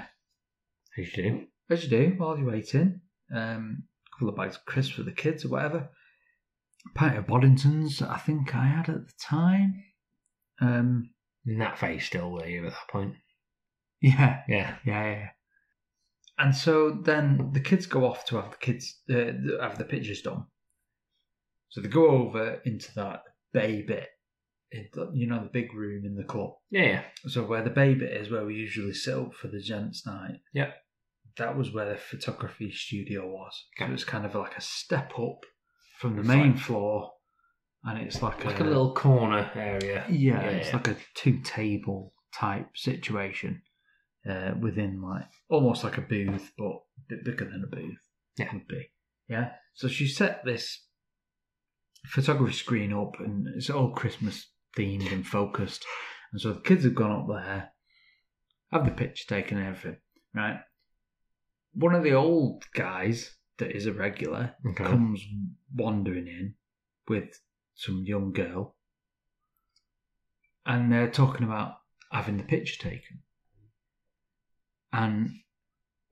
As 0.98 1.16
you 1.18 1.24
do. 1.24 1.46
as 1.70 1.84
you 1.84 1.90
do 1.90 2.16
while 2.18 2.38
you're 2.38 2.52
waiting. 2.52 3.02
Um, 3.34 3.84
a 4.08 4.16
couple 4.16 4.30
of 4.30 4.36
bags 4.36 4.56
of 4.58 4.66
crisps 4.66 4.96
for 4.96 5.04
the 5.04 5.12
kids 5.12 5.46
or 5.46 5.50
whatever. 5.50 5.90
A 6.90 6.98
pint 6.98 7.18
of 7.18 7.28
Boddingtons, 7.28 8.02
I 8.02 8.18
think 8.18 8.56
I 8.56 8.66
had 8.68 8.90
at 8.90 9.08
the 9.08 9.14
time. 9.22 9.84
Um, 10.62 11.12
And 11.46 11.62
that 11.62 11.78
face 11.78 12.06
still 12.06 12.36
there 12.38 12.66
at 12.66 12.72
that 12.72 12.88
point. 12.92 13.16
yeah, 14.02 14.42
Yeah. 14.48 14.76
yeah, 14.86 15.06
yeah. 15.06 15.28
And 16.38 16.56
so 16.56 16.92
then 17.04 17.50
the 17.54 17.60
kids 17.60 17.86
go 17.86 18.06
off 18.06 18.24
to 18.26 18.38
have 18.38 18.52
the 18.52 18.58
kids 18.58 19.02
uh, 19.10 19.62
have 19.62 19.78
the 19.78 19.84
pictures 19.84 20.22
done. 20.22 20.46
So 21.70 21.82
they 21.82 21.90
go 21.90 22.10
over 22.10 22.62
into 22.66 22.94
that 22.96 23.24
bay 23.54 23.82
bit, 23.82 24.08
in 24.72 24.88
the- 24.94 25.12
you 25.14 25.28
know, 25.28 25.44
the 25.44 25.50
big 25.52 25.74
room 25.74 26.06
in 26.06 26.16
the 26.16 26.24
club. 26.24 26.52
Yeah, 26.72 26.84
yeah. 26.84 27.04
So 27.28 27.44
where 27.46 27.62
the 27.64 27.70
bay 27.70 27.94
bit 27.94 28.12
is, 28.14 28.32
where 28.32 28.46
we 28.46 28.56
usually 28.56 28.94
sit 28.94 29.16
up 29.16 29.34
for 29.34 29.50
the 29.50 29.60
gents' 29.60 30.06
night. 30.06 30.40
Yeah. 30.54 30.72
That 31.38 31.58
was 31.58 31.72
where 31.74 31.90
the 31.90 31.98
photography 31.98 32.72
studio 32.72 33.28
was. 33.28 33.66
So 33.78 33.84
Okay. 33.84 33.92
it 33.92 33.94
was 33.94 34.04
kind 34.06 34.26
of 34.26 34.34
like 34.34 34.58
a 34.58 34.62
step 34.62 35.12
up 35.20 35.46
from 36.00 36.14
the 36.16 36.20
It's 36.22 36.28
main 36.28 36.52
like- 36.54 36.60
floor, 36.62 37.12
and 37.84 37.98
it's 38.02 38.22
like, 38.22 38.46
Like 38.46 38.60
a 38.62 38.64
little 38.64 38.94
corner 38.94 39.52
area. 39.56 40.06
yeah, 40.10 40.42
Yeah, 40.42 40.50
it's 40.52 40.70
yeah. 40.70 40.76
like 40.78 40.88
a 40.88 40.98
two 41.16 41.40
table 41.44 42.14
type 42.34 42.70
situation 42.76 43.62
uh, 44.28 44.52
within 44.60 45.02
like 45.02 45.28
almost 45.50 45.84
like 45.84 45.98
a 45.98 46.02
booth, 46.02 46.52
but 46.58 46.66
a 46.68 46.80
bit 47.08 47.26
bigger 47.26 47.46
than 47.46 47.64
a 47.64 47.76
booth. 47.76 47.98
Yeah. 48.38 48.54
would 48.54 48.68
be. 48.68 48.90
Yeah. 49.28 49.52
So 49.74 49.88
she 49.88 50.08
set 50.08 50.44
this 50.46 50.84
photography 52.06 52.54
screen 52.54 52.94
up, 52.94 53.20
and 53.20 53.48
it's 53.56 53.70
all 53.70 53.92
Christmas 53.92 54.48
themed 54.78 55.12
and 55.12 55.26
focused. 55.26 55.86
And 56.32 56.42
so 56.42 56.54
the 56.54 56.62
kids 56.62 56.84
have 56.84 56.96
gone 56.96 57.12
up 57.12 57.28
there, 57.28 57.72
have 58.72 58.86
the 58.86 58.92
picture 58.92 59.28
taken 59.28 59.58
and 59.58 59.68
everything, 59.68 60.00
right? 60.34 60.60
One 61.74 61.96
of 61.96 62.04
the 62.04 62.14
old 62.14 62.64
guys 62.74 63.36
that 63.58 63.76
is 63.76 63.86
a 63.86 63.94
regular 63.94 64.56
Okay. 64.72 64.84
comes 64.84 65.22
wandering 65.76 66.28
in 66.28 66.56
with 67.08 67.42
some 67.76 68.04
young 68.06 68.32
girl, 68.32 68.76
and 70.66 70.92
they're 70.92 71.10
talking 71.12 71.46
about 71.46 71.76
having 72.12 72.38
the 72.38 72.44
picture 72.44 72.82
taken. 72.82 73.22
And 74.92 75.40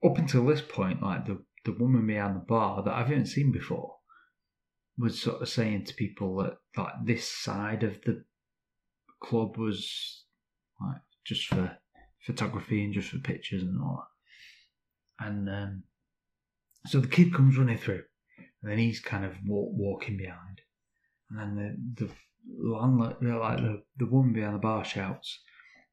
up 0.04 0.18
until 0.18 0.46
this 0.46 0.60
point, 0.60 1.02
like 1.02 1.26
the 1.26 1.42
the 1.64 1.72
woman 1.72 2.06
behind 2.06 2.36
the 2.36 2.40
bar 2.40 2.82
that 2.82 2.94
I 2.94 3.00
haven't 3.00 3.26
seen 3.26 3.52
before 3.52 3.96
was 4.96 5.20
sort 5.20 5.42
of 5.42 5.48
saying 5.48 5.84
to 5.84 5.94
people 5.94 6.36
that 6.36 6.58
like 6.76 6.94
this 7.04 7.28
side 7.28 7.82
of 7.82 8.00
the 8.02 8.24
club 9.20 9.56
was 9.56 10.24
like 10.80 11.00
just 11.24 11.46
for 11.46 11.76
photography 12.20 12.84
and 12.84 12.94
just 12.94 13.10
for 13.10 13.18
pictures 13.18 13.62
and 13.62 13.80
all 13.80 14.04
that. 15.20 15.26
And 15.26 15.48
um, 15.48 15.82
so 16.86 17.00
the 17.00 17.08
kid 17.08 17.34
comes 17.34 17.58
running 17.58 17.78
through, 17.78 18.04
and 18.62 18.70
then 18.70 18.78
he's 18.78 19.00
kind 19.00 19.24
of 19.24 19.32
walk, 19.44 19.70
walking 19.72 20.16
behind, 20.16 20.60
and 21.30 21.58
then 21.58 21.94
the 21.94 22.06
the 22.06 22.12
landlord, 22.72 23.16
like 23.20 23.58
the 23.58 23.82
the 23.98 24.06
woman 24.06 24.32
behind 24.32 24.54
the 24.54 24.60
bar 24.60 24.84
shouts, 24.84 25.40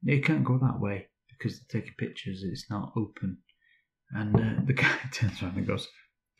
"You 0.02 0.22
can't 0.22 0.44
go 0.44 0.58
that 0.58 0.80
way 0.80 1.08
because 1.38 1.60
they're 1.60 1.80
taking 1.80 1.94
pictures. 1.98 2.42
It's 2.44 2.70
not 2.70 2.92
open." 2.96 3.38
And 4.12 4.36
uh, 4.36 4.60
the 4.64 4.72
guy 4.72 4.96
turns 5.12 5.42
around 5.42 5.56
and 5.56 5.66
goes, 5.66 5.88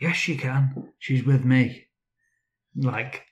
"Yes, 0.00 0.16
she 0.16 0.36
can. 0.36 0.92
She's 0.98 1.24
with 1.24 1.44
me." 1.44 1.84
Like 2.76 3.22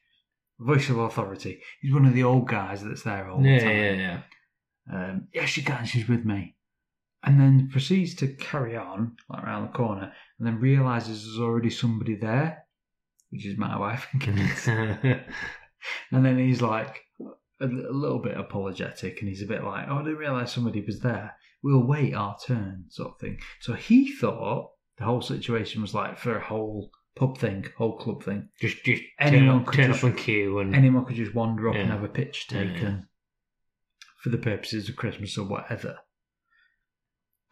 voice 0.58 0.88
of 0.88 0.98
authority. 0.98 1.60
He's 1.80 1.92
one 1.92 2.06
of 2.06 2.14
the 2.14 2.22
old 2.24 2.48
guys 2.48 2.82
that's 2.82 3.02
there 3.02 3.28
all 3.28 3.42
the 3.42 3.48
Yeah, 3.48 3.58
time. 3.58 3.76
yeah, 3.76 3.92
yeah. 3.92 4.20
Um, 4.92 5.28
yes, 5.34 5.48
she 5.50 5.62
can. 5.62 5.84
She's 5.84 6.08
with 6.08 6.24
me. 6.24 6.56
And 7.22 7.40
then 7.40 7.68
proceeds 7.72 8.14
to 8.16 8.28
carry 8.34 8.76
on 8.76 9.16
like 9.30 9.42
around 9.42 9.62
the 9.66 9.72
corner, 9.76 10.12
and 10.38 10.46
then 10.46 10.60
realizes 10.60 11.24
there's 11.24 11.38
already 11.40 11.70
somebody 11.70 12.14
there, 12.16 12.64
which 13.30 13.46
is 13.46 13.56
my 13.58 13.78
wife 13.86 14.06
and 14.12 14.20
kids. 14.22 14.68
and 14.68 16.24
then 16.24 16.38
he's 16.38 16.60
like 16.62 17.00
a, 17.60 17.64
a 17.64 17.92
little 17.92 18.18
bit 18.20 18.36
apologetic, 18.36 19.20
and 19.20 19.28
he's 19.28 19.42
a 19.42 19.46
bit 19.46 19.64
like, 19.64 19.86
"Oh, 19.88 19.96
I 19.96 20.02
didn't 20.02 20.18
realize 20.18 20.52
somebody 20.52 20.82
was 20.84 21.00
there. 21.00 21.34
We'll 21.64 21.82
wait 21.86 22.14
our 22.14 22.36
turn," 22.46 22.84
sort 22.90 23.14
of 23.14 23.18
thing. 23.20 23.38
So 23.60 23.72
he 23.72 24.12
thought 24.12 24.70
the 24.98 25.04
whole 25.04 25.22
situation 25.22 25.82
was 25.82 25.94
like 25.94 26.18
for 26.18 26.36
a 26.36 26.44
whole 26.44 26.92
pub 27.16 27.38
thing, 27.38 27.64
whole 27.78 27.96
club 27.98 28.22
thing. 28.22 28.50
just 28.60 28.84
just 28.84 29.02
Anyone 29.18 29.60
up, 29.60 29.66
could 29.66 29.74
turn 29.76 29.90
just- 29.92 30.04
up 30.04 30.10
and 30.10 30.18
queue 30.18 30.58
and 30.60 30.74
anyone 30.76 31.04
could 31.06 31.16
just 31.16 31.34
wander 31.34 31.68
up 31.70 31.74
and 31.76 31.90
have 31.90 32.04
a 32.04 32.08
picture 32.08 32.54
Yeah, 32.56 32.62
yeah. 32.64 32.72
taken 32.74 33.08
for 34.22 34.28
the 34.28 34.38
purposes 34.38 34.88
of 34.88 34.96
Christmas 34.96 35.36
or 35.38 35.46
whatever. 35.48 35.98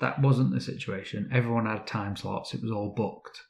That 0.00 0.20
wasn't 0.20 0.52
the 0.52 0.60
situation. 0.60 1.28
Everyone 1.32 1.66
had 1.66 1.86
time 1.86 2.16
slots. 2.16 2.54
It 2.54 2.62
was 2.62 2.72
all 2.72 2.92
booked. 2.94 3.40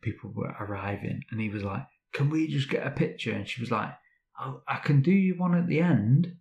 People 0.00 0.32
were 0.34 0.54
arriving, 0.58 1.22
and 1.30 1.40
he 1.40 1.48
was 1.50 1.62
like, 1.62 1.86
"Can 2.14 2.30
we 2.30 2.46
just 2.48 2.70
get 2.70 2.86
a 2.86 2.90
picture?" 2.90 3.32
And 3.32 3.46
she 3.46 3.60
was 3.60 3.70
like, 3.70 3.92
"Oh, 4.40 4.62
I 4.66 4.76
can 4.78 5.02
do 5.02 5.12
you 5.12 5.34
one 5.36 5.54
at 5.54 5.66
the 5.68 5.80
end, 5.80 6.38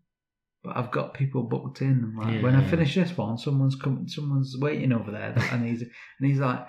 but 0.63 0.77
I've 0.77 0.91
got 0.91 1.13
people 1.13 1.43
booked 1.43 1.81
in. 1.81 2.15
Like, 2.17 2.41
when 2.43 2.55
I 2.55 2.63
finish 2.69 2.95
this 2.95 3.17
one, 3.17 3.37
someone's 3.37 3.75
coming, 3.75 4.07
someone's 4.07 4.55
waiting 4.59 4.91
over 4.93 5.11
there, 5.11 5.33
and 5.51 5.65
he's 5.65 5.81
and 5.81 6.29
he's 6.29 6.39
like, 6.39 6.65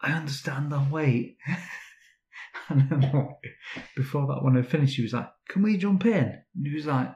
I 0.00 0.12
understand. 0.12 0.72
I'll 0.72 0.86
wait. 0.90 1.36
and 2.68 2.88
then 2.88 3.00
like, 3.00 3.84
before 3.96 4.26
that 4.28 4.42
one 4.42 4.54
had 4.56 4.68
finished, 4.68 4.96
he 4.96 5.02
was 5.02 5.12
like, 5.12 5.28
"Can 5.48 5.62
we 5.62 5.76
jump 5.76 6.04
in?" 6.06 6.42
And 6.54 6.66
he 6.66 6.74
was 6.74 6.86
like, 6.86 7.14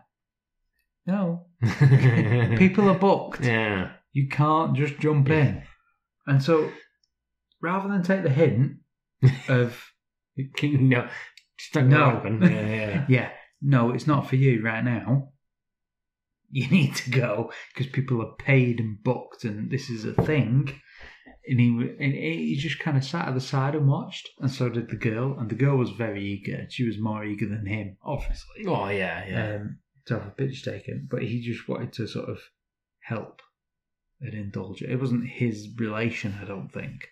"No, 1.06 1.46
people 2.58 2.88
are 2.88 2.98
booked. 2.98 3.44
yeah. 3.44 3.92
You 4.12 4.28
can't 4.28 4.76
just 4.76 4.98
jump 4.98 5.30
in." 5.30 5.62
And 6.26 6.42
so, 6.42 6.70
rather 7.60 7.88
than 7.88 8.02
take 8.02 8.22
the 8.22 8.30
hint 8.30 8.78
of, 9.48 9.80
no, 10.36 11.08
No. 12.40 12.48
Yeah, 12.48 12.66
yeah. 12.68 13.04
"Yeah, 13.08 13.30
no, 13.60 13.92
it's 13.92 14.06
not 14.06 14.28
for 14.28 14.36
you 14.36 14.62
right 14.62 14.84
now," 14.84 15.31
you 16.52 16.68
need 16.68 16.94
to 16.96 17.10
go 17.10 17.50
because 17.74 17.90
people 17.90 18.22
are 18.22 18.34
paid 18.36 18.78
and 18.78 19.02
booked, 19.02 19.44
and 19.44 19.70
this 19.70 19.90
is 19.90 20.04
a 20.04 20.12
thing. 20.12 20.80
And 21.48 21.58
he 21.58 21.66
and 21.98 22.12
he 22.12 22.56
just 22.56 22.78
kind 22.78 22.96
of 22.96 23.04
sat 23.04 23.26
at 23.26 23.34
the 23.34 23.40
side 23.40 23.74
and 23.74 23.88
watched, 23.88 24.28
and 24.38 24.50
so 24.50 24.68
did 24.68 24.90
the 24.90 24.96
girl. 24.96 25.36
And 25.38 25.50
the 25.50 25.56
girl 25.56 25.76
was 25.76 25.90
very 25.90 26.24
eager. 26.24 26.66
She 26.68 26.84
was 26.86 26.98
more 26.98 27.24
eager 27.24 27.48
than 27.48 27.66
him, 27.66 27.96
obviously, 28.04 28.64
Oh 28.66 28.88
yeah, 28.88 29.26
yeah. 29.26 29.54
um, 29.56 29.78
to 30.06 30.14
have 30.14 30.26
a 30.28 30.30
picture 30.30 30.70
taken. 30.72 31.08
But 31.10 31.22
he 31.22 31.40
just 31.40 31.66
wanted 31.68 31.92
to 31.94 32.06
sort 32.06 32.28
of 32.28 32.38
help 33.00 33.40
and 34.20 34.34
indulge. 34.34 34.82
It 34.82 35.00
wasn't 35.00 35.28
his 35.28 35.68
relation, 35.78 36.38
I 36.40 36.44
don't 36.44 36.68
think, 36.72 37.08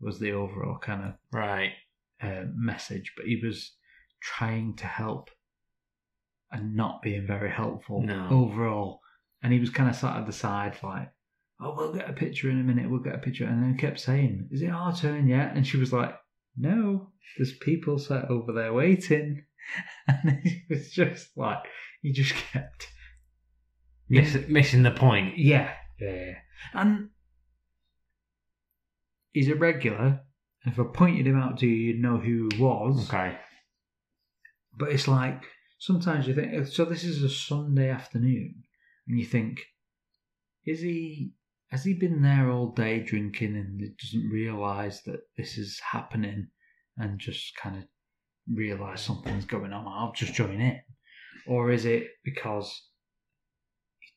was 0.00 0.18
the 0.18 0.32
overall 0.32 0.78
kind 0.78 1.04
of 1.04 1.12
right. 1.30 1.72
uh, 2.22 2.44
message, 2.54 3.12
but 3.16 3.26
he 3.26 3.40
was 3.44 3.72
trying 4.22 4.76
to 4.76 4.86
help 4.86 5.28
and 6.52 6.76
not 6.76 7.02
being 7.02 7.26
very 7.26 7.50
helpful 7.50 8.02
No. 8.02 8.28
overall. 8.30 9.00
And 9.42 9.52
he 9.52 9.58
was 9.58 9.70
kind 9.70 9.88
of 9.90 9.96
sat 9.96 10.16
at 10.16 10.26
the 10.26 10.32
side, 10.32 10.76
like, 10.82 11.10
"Oh, 11.60 11.74
we'll 11.76 11.92
get 11.94 12.08
a 12.08 12.12
picture 12.12 12.48
in 12.50 12.60
a 12.60 12.62
minute. 12.62 12.88
We'll 12.90 13.00
get 13.00 13.14
a 13.14 13.18
picture." 13.18 13.44
And 13.46 13.62
then 13.62 13.76
kept 13.76 13.98
saying, 14.00 14.48
"Is 14.52 14.62
it 14.62 14.68
our 14.70 14.94
turn 14.94 15.26
yet?" 15.26 15.56
And 15.56 15.66
she 15.66 15.76
was 15.78 15.92
like, 15.92 16.14
"No, 16.56 17.10
there's 17.36 17.56
people 17.56 17.98
sat 17.98 18.30
over 18.30 18.52
there 18.52 18.72
waiting." 18.72 19.44
And 20.08 20.40
he 20.42 20.62
was 20.68 20.90
just 20.90 21.36
like, 21.36 21.58
he 22.02 22.10
just 22.12 22.34
kept, 22.34 22.88
Miss, 24.08 24.36
missing 24.48 24.82
the 24.82 24.90
point. 24.90 25.38
yeah, 25.38 25.72
yeah, 26.00 26.10
yeah. 26.14 26.34
and 26.74 27.10
he's 29.32 29.48
a 29.48 29.54
regular. 29.54 30.20
If 30.64 30.78
I 30.78 30.84
pointed 30.92 31.26
him 31.26 31.38
out 31.40 31.58
to 31.60 31.66
you, 31.66 31.74
you'd 31.74 32.02
know 32.02 32.18
who 32.18 32.48
he 32.52 32.60
was. 32.60 33.08
Okay. 33.08 33.36
But 34.76 34.90
it's 34.90 35.06
like 35.08 35.42
sometimes 35.82 36.28
you 36.28 36.34
think 36.34 36.52
oh, 36.54 36.64
so. 36.64 36.84
This 36.84 37.02
is 37.02 37.22
a 37.22 37.28
Sunday 37.28 37.90
afternoon, 37.90 38.62
and 39.08 39.18
you 39.18 39.26
think, 39.26 39.60
is 40.64 40.80
he? 40.80 41.32
Has 41.70 41.84
he 41.84 41.94
been 41.94 42.22
there 42.22 42.50
all 42.50 42.68
day 42.68 43.00
drinking 43.00 43.56
and 43.56 43.80
he 43.80 43.88
doesn't 44.00 44.30
realise 44.30 45.00
that 45.02 45.20
this 45.36 45.58
is 45.58 45.80
happening, 45.90 46.48
and 46.96 47.18
just 47.18 47.56
kind 47.56 47.76
of 47.76 47.84
realise 48.48 49.00
something's 49.00 49.44
going 49.44 49.72
on? 49.72 49.86
I'll 49.86 50.12
just 50.12 50.34
join 50.34 50.60
in, 50.60 50.80
or 51.46 51.72
is 51.72 51.84
it 51.84 52.06
because 52.24 52.88
he 53.98 54.08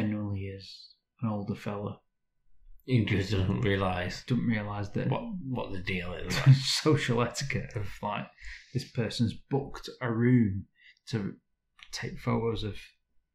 genuinely 0.00 0.46
is 0.46 0.88
an 1.22 1.30
older 1.30 1.54
fella, 1.54 2.00
He 2.84 3.04
just 3.04 3.30
doesn't 3.30 3.60
realise 3.60 4.24
doesn't 4.24 4.46
realise 4.46 4.88
that 4.90 5.08
what 5.08 5.22
what 5.48 5.72
the 5.72 5.78
deal 5.78 6.14
is. 6.14 6.36
social 6.64 7.22
etiquette 7.22 7.76
of 7.76 7.86
like 8.02 8.26
this 8.74 8.90
person's 8.90 9.34
booked 9.48 9.88
a 10.00 10.10
room 10.10 10.66
to 11.10 11.34
take 11.92 12.18
photos 12.18 12.64
of 12.64 12.74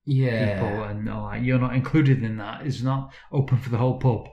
people 0.05 0.83
and 0.83 1.07
are 1.09 1.21
like 1.23 1.43
you're 1.43 1.59
not 1.59 1.75
included 1.75 2.23
in 2.23 2.37
that. 2.37 2.65
It's 2.65 2.81
not 2.81 3.13
open 3.31 3.57
for 3.57 3.69
the 3.69 3.77
whole 3.77 3.99
pub. 3.99 4.27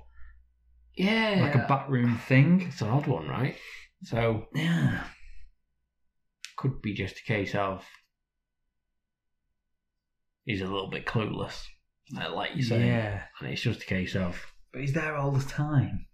Yeah. 0.97 1.39
like 1.41 1.55
a 1.55 1.67
backroom 1.69 2.19
thing. 2.27 2.63
It's 2.69 2.83
an 2.83 2.89
odd 2.89 3.07
one, 3.07 3.29
right? 3.29 3.57
So 4.03 4.47
yeah. 4.55 5.05
Could 6.57 6.83
be 6.83 6.95
just 6.95 7.19
a 7.19 7.23
case 7.23 7.55
of 7.55 7.85
he's 10.45 10.61
a 10.61 10.65
little 10.65 10.91
bit 10.91 11.07
clueless, 11.07 11.63
uh, 12.21 12.35
like 12.35 12.57
you 12.57 12.63
say, 12.63 12.87
yeah. 12.87 13.23
And 13.39 13.51
it's 13.51 13.63
just 13.63 13.83
a 13.83 13.87
case 13.87 14.17
of 14.17 14.41
but 14.73 14.81
he's 14.81 14.93
there 14.93 15.17
all 15.17 15.31
the 15.31 15.45
time. 15.45 16.07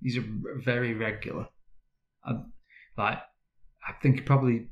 He's 0.00 0.16
a 0.16 0.24
very 0.64 0.94
regular. 0.94 1.48
I, 2.24 2.32
like 2.96 3.18
I 3.86 3.92
think 4.02 4.16
he 4.16 4.20
probably 4.22 4.68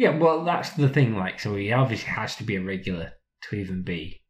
yeah. 0.00 0.16
Well, 0.16 0.44
that's 0.44 0.70
the 0.70 0.88
thing. 0.88 1.14
Like, 1.14 1.38
so 1.38 1.54
he 1.56 1.72
obviously 1.72 2.08
has 2.08 2.34
to 2.36 2.44
be 2.44 2.56
a 2.56 2.62
regular 2.62 3.12
to 3.42 3.56
even 3.56 3.82
be 3.82 4.22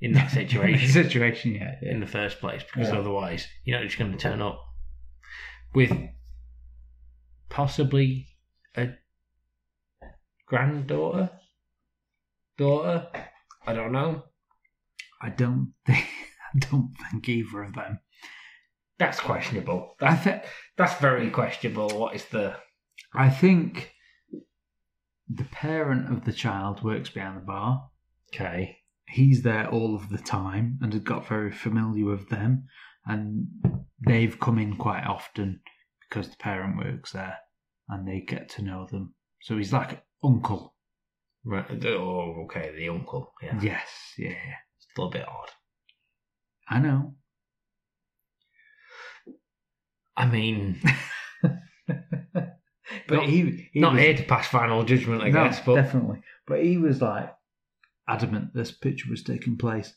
in 0.00 0.12
that 0.12 0.30
situation 0.40 0.88
situation 0.88 1.54
yeah, 1.54 1.74
in 1.82 2.00
the 2.00 2.06
first 2.06 2.40
place, 2.40 2.62
because 2.62 2.88
Yeah. 2.88 2.98
otherwise 2.98 3.46
you're 3.64 3.78
not 3.78 3.84
just 3.86 3.98
going 3.98 4.12
to 4.12 4.18
turn 4.18 4.40
up 4.40 4.58
with 5.74 5.92
possibly 7.50 8.28
a 8.76 8.94
granddaughter, 10.46 11.30
daughter. 12.56 13.08
I 13.66 13.72
don't 13.72 13.92
know. 13.92 14.24
I 15.20 15.30
don't 15.30 15.72
think 15.86 16.06
I 16.54 16.58
don't 16.70 16.94
think 17.10 17.28
either 17.28 17.62
of 17.62 17.74
them 17.74 18.00
That's 18.98 19.20
questionable. 19.20 19.96
I 20.00 20.16
think 20.16 20.42
That's 20.76 21.00
very 21.00 21.30
questionable. 21.30 21.88
What 21.98 22.14
is 22.14 22.24
the 22.26 22.56
I 23.14 23.30
think 23.30 23.93
the 25.28 25.44
parent 25.44 26.12
of 26.12 26.24
the 26.24 26.32
child 26.32 26.82
works 26.82 27.10
behind 27.10 27.36
the 27.36 27.40
bar. 27.40 27.88
okay? 28.34 28.78
He's 29.06 29.42
there 29.42 29.68
all 29.68 29.94
of 29.94 30.08
the 30.10 30.18
time 30.18 30.78
and 30.82 30.92
has 30.92 31.02
got 31.02 31.28
very 31.28 31.52
familiar 31.52 32.06
with 32.06 32.28
them, 32.28 32.68
and 33.06 33.46
they've 34.06 34.38
come 34.38 34.58
in 34.58 34.76
quite 34.76 35.04
often 35.04 35.60
because 36.00 36.30
the 36.30 36.36
parent 36.36 36.76
works 36.78 37.12
there 37.12 37.38
and 37.88 38.06
they 38.06 38.20
get 38.20 38.48
to 38.50 38.62
know 38.62 38.86
them. 38.90 39.14
So 39.42 39.56
he's 39.56 39.72
like 39.72 40.02
uncle. 40.22 40.74
Right. 41.44 41.66
Oh, 41.84 42.46
okay. 42.46 42.72
The 42.74 42.88
uncle. 42.88 43.32
Yeah. 43.42 43.60
Yes, 43.60 43.88
yeah, 44.16 44.30
yeah. 44.30 44.54
It's 44.76 44.86
a 44.96 45.00
little 45.00 45.10
bit 45.10 45.28
odd. 45.28 45.50
I 46.68 46.78
know. 46.80 47.14
I 50.16 50.26
mean, 50.26 50.80
But 53.08 53.16
Not- 53.16 53.26
he, 53.28 53.68
he 53.72 53.80
not 53.80 53.92
was, 53.94 54.02
here 54.02 54.16
to 54.16 54.22
pass 54.24 54.46
final 54.48 54.84
judgment, 54.84 55.22
I 55.22 55.30
No, 55.30 55.44
guess. 55.44 55.60
But 55.64 55.74
definitely. 55.76 56.20
But 56.46 56.62
he 56.62 56.78
was 56.78 57.00
like 57.02 57.32
adamant 58.08 58.54
this 58.54 58.70
picture 58.72 59.08
was 59.10 59.22
taking 59.22 59.56
place. 59.56 59.94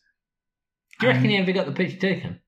do 0.99 1.08
you 1.08 1.14
reckon 1.14 1.30
he 1.30 1.38
ever 1.38 1.51
got 1.51 1.66
the 1.66 1.72
picture 1.74 1.97
taken? 1.97 2.39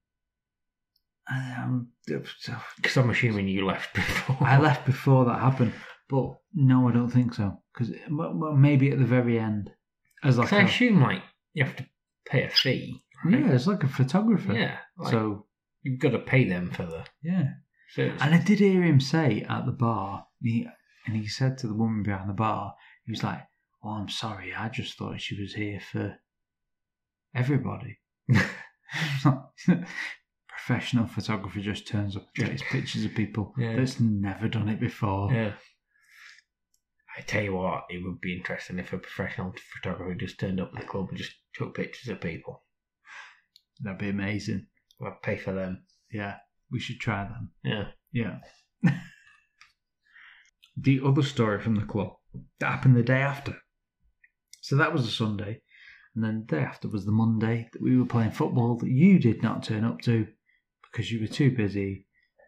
um, 1.31 1.89
Because 2.07 2.97
I'm 2.97 3.09
assuming 3.09 3.47
you 3.47 3.65
left 3.65 3.93
before. 3.93 4.37
I 4.41 4.57
left 4.59 4.85
before 4.85 5.25
that 5.25 5.39
happened, 5.39 5.73
but 6.09 6.35
no, 6.53 6.89
I 6.89 6.91
don't 6.93 7.09
think 7.11 7.33
so. 7.33 7.61
Because 7.73 7.93
well, 8.09 8.33
well, 8.35 8.53
maybe 8.55 8.91
at 8.91 8.99
the 8.99 9.05
very 9.05 9.37
end, 9.39 9.69
as 10.23 10.37
like 10.37 10.51
I 10.53 10.61
a, 10.61 10.65
assume 10.65 11.01
like 11.01 11.21
you 11.53 11.63
have 11.63 11.75
to 11.77 11.85
pay 12.25 12.43
a 12.43 12.49
fee 12.49 13.01
right? 13.23 13.39
Yeah, 13.39 13.51
it's 13.51 13.67
like 13.67 13.83
a 13.83 13.87
photographer. 13.87 14.53
Yeah. 14.53 14.77
Like, 14.97 15.11
so 15.11 15.45
you've 15.83 15.99
got 15.99 16.11
to 16.11 16.19
pay 16.19 16.45
them 16.47 16.71
for 16.71 16.83
the. 16.85 17.05
yeah, 17.23 17.49
And 17.97 18.33
I 18.35 18.37
did 18.37 18.59
hear 18.59 18.83
him 18.83 18.99
say 18.99 19.45
at 19.49 19.65
the 19.65 19.71
bar, 19.71 20.27
he, 20.41 20.67
and 21.05 21.15
he 21.15 21.27
said 21.27 21.57
to 21.59 21.67
the 21.67 21.73
woman 21.73 22.03
behind 22.03 22.29
the 22.29 22.33
bar, 22.33 22.75
he 23.05 23.11
was 23.11 23.23
like, 23.23 23.41
"Oh, 23.83 23.89
I'm 23.89 24.09
sorry, 24.09 24.53
I 24.53 24.69
just 24.69 24.97
thought 24.97 25.19
she 25.21 25.39
was 25.39 25.53
here 25.53 25.79
for 25.91 26.17
everybody." 27.35 27.99
Professional 30.47 31.07
photographer 31.07 31.59
just 31.61 31.87
turns 31.87 32.15
up, 32.15 32.27
and 32.37 32.47
takes 32.47 32.63
pictures 32.69 33.05
of 33.05 33.15
people 33.15 33.53
Yeah. 33.57 33.75
that's 33.75 33.99
never 33.99 34.47
done 34.47 34.69
it 34.69 34.79
before. 34.79 35.31
yeah. 35.33 35.53
I 37.17 37.21
tell 37.21 37.43
you 37.43 37.55
what, 37.55 37.85
it 37.89 38.01
would 38.03 38.21
be 38.21 38.35
interesting 38.37 38.77
if 38.79 38.93
a 38.93 38.97
professional 38.97 39.53
photographer 39.73 40.13
just 40.15 40.39
turned 40.39 40.61
up 40.61 40.71
at 40.73 40.81
the 40.81 40.87
club 40.87 41.09
and 41.09 41.17
just 41.17 41.33
took 41.55 41.75
pictures 41.75 42.07
of 42.09 42.21
people. 42.21 42.63
That'd 43.81 43.99
be 43.99 44.09
amazing. 44.09 44.67
I'd 45.05 45.21
pay 45.21 45.35
for 45.37 45.51
them. 45.53 45.83
Yeah, 46.11 46.35
we 46.71 46.79
should 46.79 46.99
try 46.99 47.23
them. 47.23 47.51
Yeah. 47.63 47.87
Yeah. 48.11 48.39
the 50.77 51.01
other 51.05 51.23
story 51.23 51.59
from 51.59 51.75
the 51.75 51.85
club 51.85 52.13
that 52.59 52.67
happened 52.67 52.95
the 52.95 53.03
day 53.03 53.21
after. 53.21 53.55
So 54.61 54.75
that 54.77 54.93
was 54.93 55.05
a 55.07 55.11
Sunday, 55.11 55.61
and 56.15 56.23
then 56.23 56.45
the 56.47 56.55
day 56.57 56.63
after 56.63 56.87
was 56.87 57.05
the 57.05 57.11
Monday 57.11 57.69
that 57.71 57.81
we 57.81 57.97
were 57.97 58.05
playing 58.05 58.31
football 58.31 58.77
that 58.77 58.89
you 58.89 59.19
did 59.19 59.41
not 59.41 59.63
turn 59.63 59.83
up 59.83 60.01
to 60.01 60.27
because 60.91 61.11
you 61.11 61.21
were 61.21 61.27
too 61.27 61.55
busy 61.55 62.05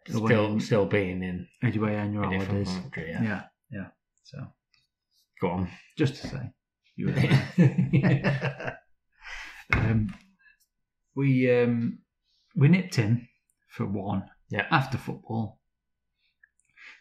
Still, 0.08 0.52
on- 0.52 0.60
still 0.60 0.86
being 0.86 1.22
in 1.22 1.46
away 1.62 1.96
on 1.96 2.12
your 2.12 2.24
holidays. 2.24 2.68
country. 2.68 3.08
Yeah. 3.10 3.22
Yeah, 3.22 3.42
yeah. 3.70 3.86
So 4.24 4.38
Go 5.40 5.50
on. 5.50 5.68
just 5.96 6.16
to 6.22 6.26
say, 6.28 6.50
you 6.96 7.06
were 7.06 7.12
there. 7.12 8.78
um, 9.72 10.12
we 11.14 11.50
um, 11.62 11.98
we 12.56 12.68
nipped 12.68 12.98
in 12.98 13.28
for 13.76 13.86
one. 13.86 14.24
Yeah. 14.50 14.66
After 14.70 14.98
football, 14.98 15.58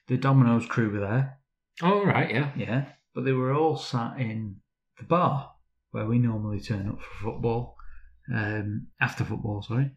the 0.07 0.17
Domino's 0.17 0.65
crew 0.65 0.89
were 0.91 0.99
there. 0.99 1.38
oh 1.82 2.03
right. 2.05 2.32
Yeah. 2.32 2.51
Yeah, 2.55 2.86
but 3.13 3.26
they 3.26 3.32
were 3.34 3.53
all 3.53 3.78
sat 3.78 4.19
in 4.19 4.57
the 4.97 5.03
bar 5.05 5.51
where 5.91 6.05
we 6.05 6.17
normally 6.19 6.59
turn 6.59 6.88
up 6.88 7.01
for 7.01 7.32
football. 7.32 7.76
Um, 8.34 8.88
after 9.01 9.24
football, 9.26 9.61
sorry. 9.61 9.91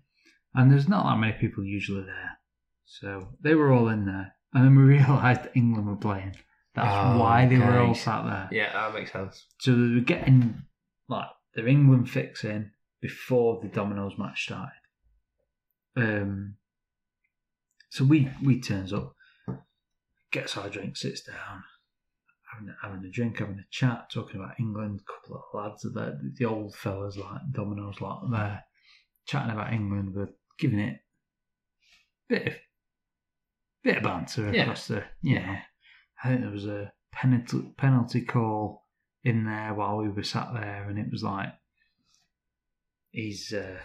And 0.55 0.71
there's 0.71 0.89
not 0.89 1.05
that 1.05 1.19
many 1.21 1.33
people 1.35 1.65
usually 1.65 2.05
there, 2.05 2.39
so 2.85 3.29
they 3.41 3.55
were 3.55 3.73
all 3.73 3.89
in 3.89 4.07
there. 4.07 4.35
And 4.53 4.65
then 4.65 4.77
we 4.77 4.83
realised 4.99 5.49
England 5.55 5.87
were 5.89 5.97
playing. 5.97 6.35
That's 6.75 6.89
Oh, 6.91 7.19
why 7.21 7.47
they 7.47 7.59
were 7.59 7.79
all 7.79 7.95
sat 7.95 8.25
there. 8.25 8.49
Yeah, 8.51 8.73
that 8.73 8.95
makes 8.95 9.13
sense. 9.13 9.47
So 9.61 9.73
they 9.73 9.95
were 9.95 10.01
getting 10.01 10.63
like 11.09 11.29
their 11.55 11.69
England 11.69 12.11
fix 12.11 12.43
in 12.45 12.73
before 13.01 13.61
the 13.63 13.69
Domino's 13.69 14.19
match 14.19 14.43
started. 14.45 14.73
Um, 15.97 16.57
so 17.95 18.05
we 18.05 18.29
we 18.43 18.61
turns 18.61 18.93
up, 18.93 19.15
gets 20.33 20.57
our 20.57 20.69
drink, 20.69 20.97
sits 20.97 21.23
down, 21.23 21.63
having, 22.53 22.75
having 22.83 23.05
a 23.05 23.09
drink, 23.09 23.39
having 23.39 23.61
a 23.61 23.67
chat, 23.71 24.11
talking 24.13 24.41
about 24.41 24.59
England. 24.59 25.01
A 25.01 25.13
couple 25.13 25.37
of 25.37 25.43
lads 25.55 25.85
are 25.85 25.91
there, 25.91 26.19
the 26.37 26.45
old 26.45 26.75
fellas 26.75 27.17
like 27.17 27.41
Domino's 27.53 28.01
lot 28.01 28.29
there, 28.33 28.65
chatting 29.27 29.53
about 29.53 29.73
England. 29.73 30.13
We're 30.13 30.31
giving 30.59 30.81
it 30.81 30.99
a 32.31 32.35
bit 32.35 32.47
of 32.49 32.55
bit 33.85 33.97
of 33.99 34.03
banter 34.03 34.53
Yeah. 34.53 34.63
across 34.63 34.89
the 34.89 35.05
know. 35.23 35.57
I 36.25 36.29
think 36.29 36.41
there 36.41 36.51
was 36.51 36.67
a 36.67 36.93
penalty 37.13 37.73
penalty 37.77 38.23
call 38.23 38.89
in 39.23 39.45
there 39.45 39.73
while 39.73 39.99
we 39.99 40.09
were 40.09 40.25
sat 40.25 40.49
there, 40.53 40.89
and 40.89 40.99
it 40.99 41.13
was 41.13 41.23
like 41.23 41.53
he's 43.13 43.53
uh, 43.53 43.79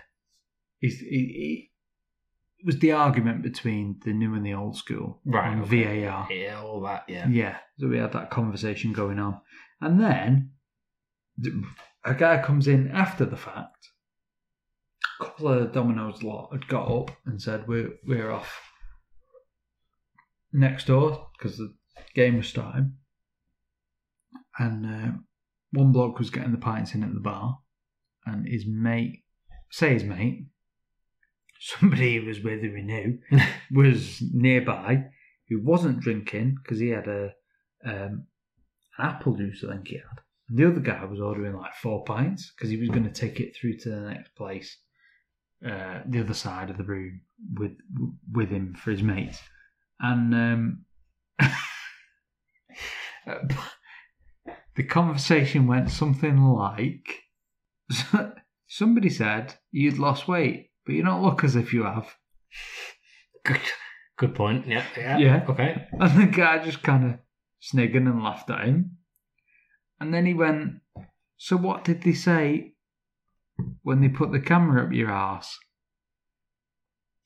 he's 0.79 0.99
he, 0.99 1.68
was 2.65 2.79
the 2.79 2.91
argument 2.91 3.41
between 3.41 3.99
the 4.03 4.13
new 4.13 4.33
and 4.35 4.45
the 4.45 4.53
old 4.53 4.75
school 4.75 5.21
Right, 5.25 5.47
on 5.49 5.61
okay. 5.61 6.05
VAR. 6.05 6.27
Yeah, 6.31 6.61
all 6.61 6.81
that. 6.81 7.05
Yeah. 7.07 7.27
Yeah, 7.29 7.57
so 7.77 7.87
we 7.87 7.97
had 7.97 8.11
that 8.13 8.29
conversation 8.29 8.91
going 8.93 9.19
on, 9.19 9.39
and 9.81 9.99
then 9.99 10.51
a 12.03 12.13
guy 12.13 12.41
comes 12.41 12.67
in 12.67 12.89
after 12.91 13.25
the 13.25 13.37
fact. 13.37 13.89
A 15.19 15.23
couple 15.25 15.49
of 15.49 15.59
the 15.61 15.67
Domino's 15.67 16.23
lot 16.23 16.49
had 16.53 16.67
got 16.67 16.87
up 16.89 17.11
and 17.25 17.41
said, 17.41 17.67
"We're 17.67 17.91
we're 18.05 18.31
off 18.31 18.59
next 20.53 20.87
door 20.87 21.29
because 21.37 21.57
the 21.57 21.73
game 22.15 22.37
was 22.37 22.47
starting." 22.47 22.93
And 24.57 24.85
uh, 24.85 25.11
one 25.71 25.91
bloke 25.91 26.19
was 26.19 26.29
getting 26.29 26.51
the 26.51 26.57
pints 26.57 26.93
in 26.93 27.03
at 27.03 27.13
the 27.13 27.19
bar, 27.19 27.59
and 28.25 28.47
his 28.47 28.65
mate, 28.67 29.23
say 29.71 29.93
his 29.93 30.03
mate, 30.03 30.47
somebody 31.59 32.13
he 32.13 32.19
was 32.19 32.41
with 32.41 32.61
who 32.61 32.73
he 32.73 32.81
knew, 32.81 33.19
was 33.71 34.21
nearby 34.33 35.03
who 35.49 35.61
wasn't 35.61 35.99
drinking 35.99 36.55
because 36.61 36.79
he 36.79 36.89
had 36.89 37.07
a 37.07 37.33
um, 37.85 38.25
an 38.97 39.05
apple 39.05 39.35
juice, 39.35 39.63
I 39.67 39.73
think 39.73 39.87
he 39.87 39.95
had. 39.95 40.19
And 40.49 40.57
the 40.57 40.67
other 40.67 40.79
guy 40.79 41.03
was 41.05 41.19
ordering 41.21 41.55
like 41.55 41.73
four 41.75 42.03
pints 42.03 42.51
because 42.51 42.69
he 42.69 42.77
was 42.77 42.89
going 42.89 43.03
to 43.03 43.11
take 43.11 43.39
it 43.39 43.55
through 43.55 43.77
to 43.77 43.89
the 43.89 44.01
next 44.01 44.35
place, 44.35 44.77
uh, 45.65 46.01
the 46.05 46.21
other 46.21 46.33
side 46.33 46.69
of 46.69 46.77
the 46.77 46.83
room 46.83 47.21
with 47.57 47.77
with 48.31 48.49
him 48.49 48.75
for 48.75 48.91
his 48.91 49.03
mates. 49.03 49.39
And 49.99 50.33
um, 50.33 50.85
the 54.75 54.83
conversation 54.83 55.67
went 55.67 55.91
something 55.91 56.37
like 56.37 57.23
somebody 58.67 59.09
said 59.09 59.55
you'd 59.71 59.99
lost 59.99 60.27
weight, 60.27 60.68
but 60.89 60.95
you 60.95 61.03
don't 61.03 61.21
look 61.21 61.43
as 61.43 61.55
if 61.55 61.71
you 61.71 61.83
have. 61.83 62.15
Good. 63.45 63.61
Good 64.17 64.33
point. 64.33 64.65
Yeah. 64.65 64.83
Yeah. 64.97 65.17
Yeah. 65.19 65.45
Okay. 65.47 65.85
And 65.91 66.19
the 66.19 66.25
guy 66.25 66.65
just 66.65 66.81
kind 66.81 67.05
of 67.05 67.19
sniggered 67.61 68.07
and 68.07 68.23
laughed 68.23 68.49
at 68.49 68.65
him. 68.65 68.97
And 69.99 70.11
then 70.11 70.25
he 70.25 70.33
went, 70.33 70.81
So 71.37 71.57
what 71.57 71.83
did 71.83 72.01
they 72.01 72.13
say 72.13 72.73
when 73.83 74.01
they 74.01 74.09
put 74.09 74.31
the 74.31 74.39
camera 74.39 74.83
up 74.83 74.91
your 74.91 75.11
arse? 75.11 75.59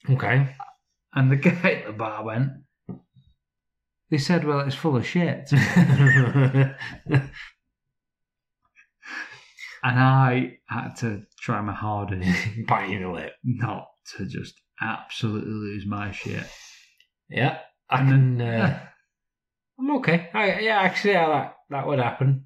Okay. 0.10 0.54
And 1.14 1.32
the 1.32 1.36
guy 1.38 1.72
at 1.72 1.88
the 1.88 1.94
bar 1.94 2.22
went, 2.26 2.50
They 4.10 4.18
said, 4.18 4.44
Well, 4.44 4.60
it's 4.60 4.76
full 4.76 4.98
of 4.98 5.08
shit. 5.08 5.50
and 9.84 10.00
I 10.00 10.58
had 10.68 10.96
to 10.98 11.24
try 11.40 11.62
my 11.62 11.74
hardest 11.74 12.30
Biting 12.68 13.00
your 13.02 13.14
lip. 13.14 13.34
not 13.44 13.88
to 14.18 14.26
just 14.26 14.54
absolutely 14.82 15.52
lose 15.52 15.86
my 15.86 16.12
shit. 16.12 16.44
Yeah. 17.30 17.60
I 17.90 18.00
And 18.02 18.10
can. 18.10 18.38
then- 18.38 18.62
Uh, 19.80 19.80
I'm 19.80 19.96
okay. 19.98 20.30
I, 20.34 20.60
yeah, 20.60 20.80
actually, 20.82 21.14
that 21.16 21.56
that 21.72 21.88
would 21.88 21.98
happen. 22.00 22.46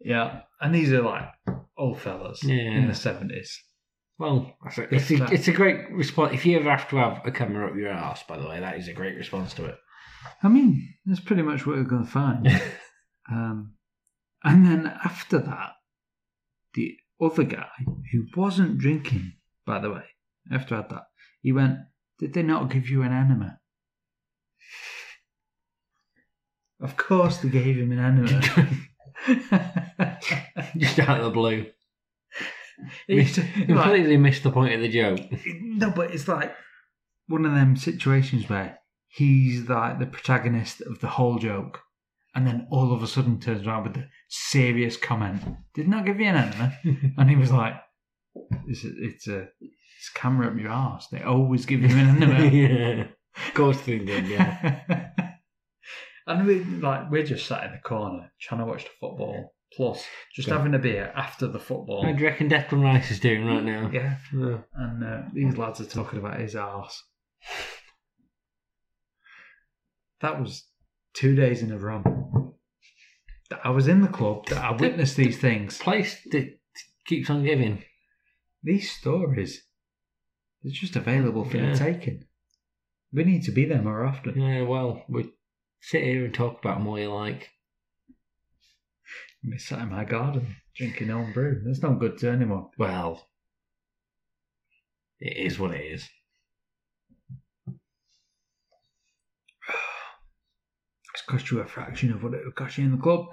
Yeah. 0.00 0.42
And 0.60 0.72
these 0.74 0.92
are 0.92 1.02
like 1.02 1.24
old 1.76 2.00
fellas 2.00 2.42
Yeah. 2.44 2.54
in 2.54 2.86
the 2.86 2.92
70s. 2.94 3.48
Well, 4.18 4.54
that's 4.62 4.78
a, 4.78 4.94
It's 4.94 5.10
a, 5.10 5.24
it's 5.32 5.48
a 5.48 5.52
great 5.52 5.90
response. 5.90 6.34
If 6.34 6.46
you 6.46 6.56
ever 6.58 6.70
have 6.70 6.88
to 6.90 6.96
have 6.96 7.20
a 7.24 7.32
camera 7.32 7.68
up 7.68 7.76
your 7.76 7.90
ass, 7.90 8.22
by 8.28 8.38
the 8.38 8.48
way, 8.48 8.60
that 8.60 8.76
is 8.78 8.86
a 8.88 8.92
great 8.92 9.16
response 9.16 9.54
to 9.54 9.64
it. 9.66 9.76
I 10.42 10.48
mean, 10.48 10.94
that's 11.04 11.20
pretty 11.20 11.42
much 11.42 11.66
what 11.66 11.76
we're 11.76 11.82
going 11.84 12.04
to 12.04 12.10
find. 12.10 12.48
um, 13.30 13.74
and 14.44 14.64
then 14.64 14.86
after 15.04 15.38
that, 15.38 15.72
the 16.74 16.96
other 17.20 17.44
guy 17.44 17.68
who 18.12 18.26
wasn't 18.36 18.78
drinking, 18.78 19.32
by 19.66 19.78
the 19.80 19.90
way, 19.90 20.04
after 20.52 20.74
I 20.74 20.78
had 20.78 20.90
that, 20.90 21.04
he 21.42 21.52
went, 21.52 21.78
Did 22.18 22.34
they 22.34 22.42
not 22.42 22.70
give 22.70 22.88
you 22.88 23.02
an 23.02 23.12
enema? 23.12 23.58
Of 26.80 26.96
course 26.96 27.38
they 27.38 27.48
gave 27.48 27.76
him 27.76 27.92
an 27.92 27.98
enema. 27.98 28.40
Just 30.76 30.98
out 31.00 31.18
of 31.18 31.24
the 31.24 31.30
blue. 31.30 31.66
You 33.08 33.22
like- 33.24 33.66
completely 33.66 34.16
missed 34.16 34.44
the 34.44 34.52
point 34.52 34.74
of 34.74 34.80
the 34.80 34.88
joke. 34.88 35.20
no, 35.60 35.90
but 35.90 36.12
it's 36.12 36.28
like 36.28 36.54
one 37.26 37.44
of 37.44 37.52
them 37.52 37.76
situations 37.76 38.48
where 38.48 38.78
he's 39.08 39.68
like 39.68 39.98
the 39.98 40.06
protagonist 40.06 40.80
of 40.82 41.00
the 41.00 41.08
whole 41.08 41.38
joke, 41.38 41.80
and 42.38 42.46
then 42.46 42.68
all 42.70 42.92
of 42.94 43.02
a 43.02 43.06
sudden 43.08 43.40
turns 43.40 43.66
around 43.66 43.82
with 43.82 43.96
a 43.96 44.06
serious 44.28 44.96
comment. 44.96 45.42
Did 45.74 45.88
not 45.88 46.04
I 46.04 46.06
give 46.06 46.20
you 46.20 46.26
an 46.26 46.36
enema, 46.36 46.72
and 47.18 47.28
he 47.28 47.34
was 47.34 47.50
like, 47.50 47.74
"It's 48.68 48.84
a, 48.84 48.90
it's 48.96 49.26
a 49.26 49.38
it's 49.60 50.10
a 50.14 50.18
camera 50.18 50.46
up 50.46 50.56
your 50.56 50.70
arse. 50.70 51.08
They 51.10 51.20
always 51.22 51.66
give 51.66 51.82
you 51.82 51.88
an 51.88 52.22
enema." 52.22 52.44
yeah. 52.50 53.04
Of 53.48 53.54
course 53.54 53.80
they 53.80 53.98
did, 53.98 54.28
yeah. 54.28 54.82
and 56.28 56.46
we 56.46 56.62
like 56.62 57.10
we're 57.10 57.24
just 57.24 57.44
sat 57.46 57.64
in 57.64 57.72
the 57.72 57.78
corner 57.78 58.30
trying 58.40 58.60
to 58.60 58.66
watch 58.66 58.84
the 58.84 58.90
football, 59.00 59.52
plus 59.72 60.04
just 60.32 60.46
Yeah. 60.46 60.58
having 60.58 60.74
a 60.74 60.78
beer 60.78 61.12
after 61.16 61.48
the 61.48 61.58
football. 61.58 62.04
How 62.04 62.12
do 62.12 62.20
you 62.20 62.28
reckon 62.28 62.48
Declan 62.48 62.84
Rice 62.84 63.10
is 63.10 63.18
doing 63.18 63.44
right 63.46 63.64
now? 63.64 63.90
Yeah, 63.92 64.16
Yeah. 64.32 64.58
and 64.74 65.02
uh, 65.04 65.22
these 65.34 65.56
lads 65.56 65.80
are 65.80 65.86
talking 65.86 66.20
about 66.20 66.38
his 66.38 66.54
arse. 66.54 67.02
That 70.20 70.40
was 70.40 70.64
two 71.14 71.34
days 71.34 71.62
in 71.62 71.72
a 71.72 71.78
row. 71.78 72.02
That 73.50 73.60
I 73.64 73.70
was 73.70 73.88
in 73.88 74.02
the 74.02 74.08
club. 74.08 74.46
That 74.48 74.62
I 74.64 74.72
witnessed 74.72 75.16
these 75.16 75.38
things. 75.38 75.78
Place 75.78 76.20
that 76.32 76.58
keeps 77.06 77.30
on 77.30 77.44
giving. 77.44 77.82
These 78.62 78.90
stories, 78.90 79.64
they're 80.62 80.72
just 80.72 80.96
available 80.96 81.44
for 81.44 81.56
Yeah. 81.56 81.72
the 81.72 81.78
taking. 81.78 82.24
We 83.12 83.24
need 83.24 83.44
to 83.44 83.52
be 83.52 83.64
there 83.64 83.80
more 83.80 84.04
often. 84.04 84.38
Yeah, 84.38 84.62
well, 84.62 85.04
we 85.08 85.30
sit 85.80 86.02
here 86.02 86.24
and 86.26 86.34
talk 86.34 86.58
about 86.60 86.78
them 86.78 86.86
all 86.88 86.98
you 86.98 87.12
like. 87.12 87.50
We 89.42 89.56
sat 89.58 89.78
in 89.80 89.90
my 89.90 90.04
garden 90.04 90.56
drinking 90.76 91.08
home 91.08 91.32
brew. 91.32 91.62
That's 91.64 91.80
not 91.82 92.00
good 92.00 92.18
to 92.18 92.30
anyone. 92.30 92.66
Well, 92.76 93.28
it 95.20 95.36
is 95.36 95.58
what 95.58 95.70
it 95.72 95.80
is. 95.80 96.08
Cost 101.28 101.50
you 101.50 101.60
a 101.60 101.66
fraction 101.66 102.12
of 102.12 102.22
what 102.22 102.34
it 102.34 102.44
would 102.44 102.54
cost 102.54 102.78
you 102.78 102.84
in 102.84 102.92
the 102.92 102.98
club. 102.98 103.26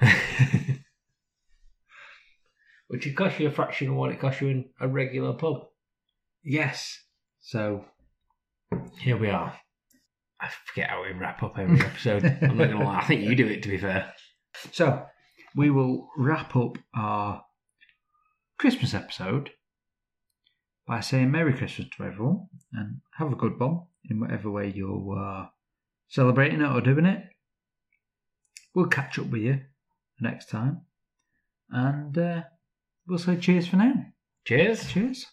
Which 2.88 3.06
would 3.06 3.16
cost 3.16 3.40
you 3.40 3.48
a 3.48 3.52
fraction 3.52 3.90
of 3.90 3.96
what 3.96 4.12
it 4.12 4.20
costs 4.20 4.42
you 4.42 4.50
in 4.50 4.70
a 4.80 4.88
regular 4.88 5.34
pub. 5.34 5.66
Yes. 6.44 7.00
So 7.42 7.86
Here 9.00 9.18
we 9.18 9.30
are. 9.30 9.58
I 10.40 10.50
forget 10.66 10.90
how 10.90 11.04
we 11.04 11.12
wrap 11.14 11.42
up 11.44 11.58
every 11.58 11.80
episode. 11.82 12.26
I'm 12.42 12.58
not 12.58 12.68
to 12.68 12.78
lie. 12.78 13.00
I 13.00 13.06
think 13.06 13.22
you 13.22 13.36
do 13.36 13.48
it, 13.48 13.64
to 13.64 13.70
be 13.70 13.78
fair. 13.78 14.14
So, 14.72 15.06
we 15.54 15.70
will 15.70 16.08
wrap 16.18 16.56
up 16.56 16.78
our 16.96 17.44
Christmas 18.58 18.94
episode 18.94 19.50
by 20.88 21.02
saying 21.02 21.30
Merry 21.30 21.54
Christmas 21.54 21.90
to 21.98 22.04
everyone 22.06 22.48
and 22.72 23.02
have 23.18 23.34
a 23.34 23.36
good 23.36 23.60
one 23.60 23.82
in 24.10 24.22
whatever 24.22 24.50
way 24.50 24.72
you're 24.74 25.20
uh, 25.20 25.48
celebrating 26.08 26.62
it 26.62 26.72
or 26.72 26.80
doing 26.80 27.06
it. 27.06 27.22
We'll 28.76 28.88
catch 28.88 29.18
up 29.18 29.28
with 29.28 29.42
you 29.42 29.62
next 30.20 30.50
time 30.50 30.82
and 31.70 32.18
uh, 32.18 32.44
we'll 33.08 33.18
say 33.18 33.38
cheers 33.38 33.68
for 33.68 33.78
now. 33.78 33.94
Cheers. 34.46 34.88
Cheers. 34.92 35.26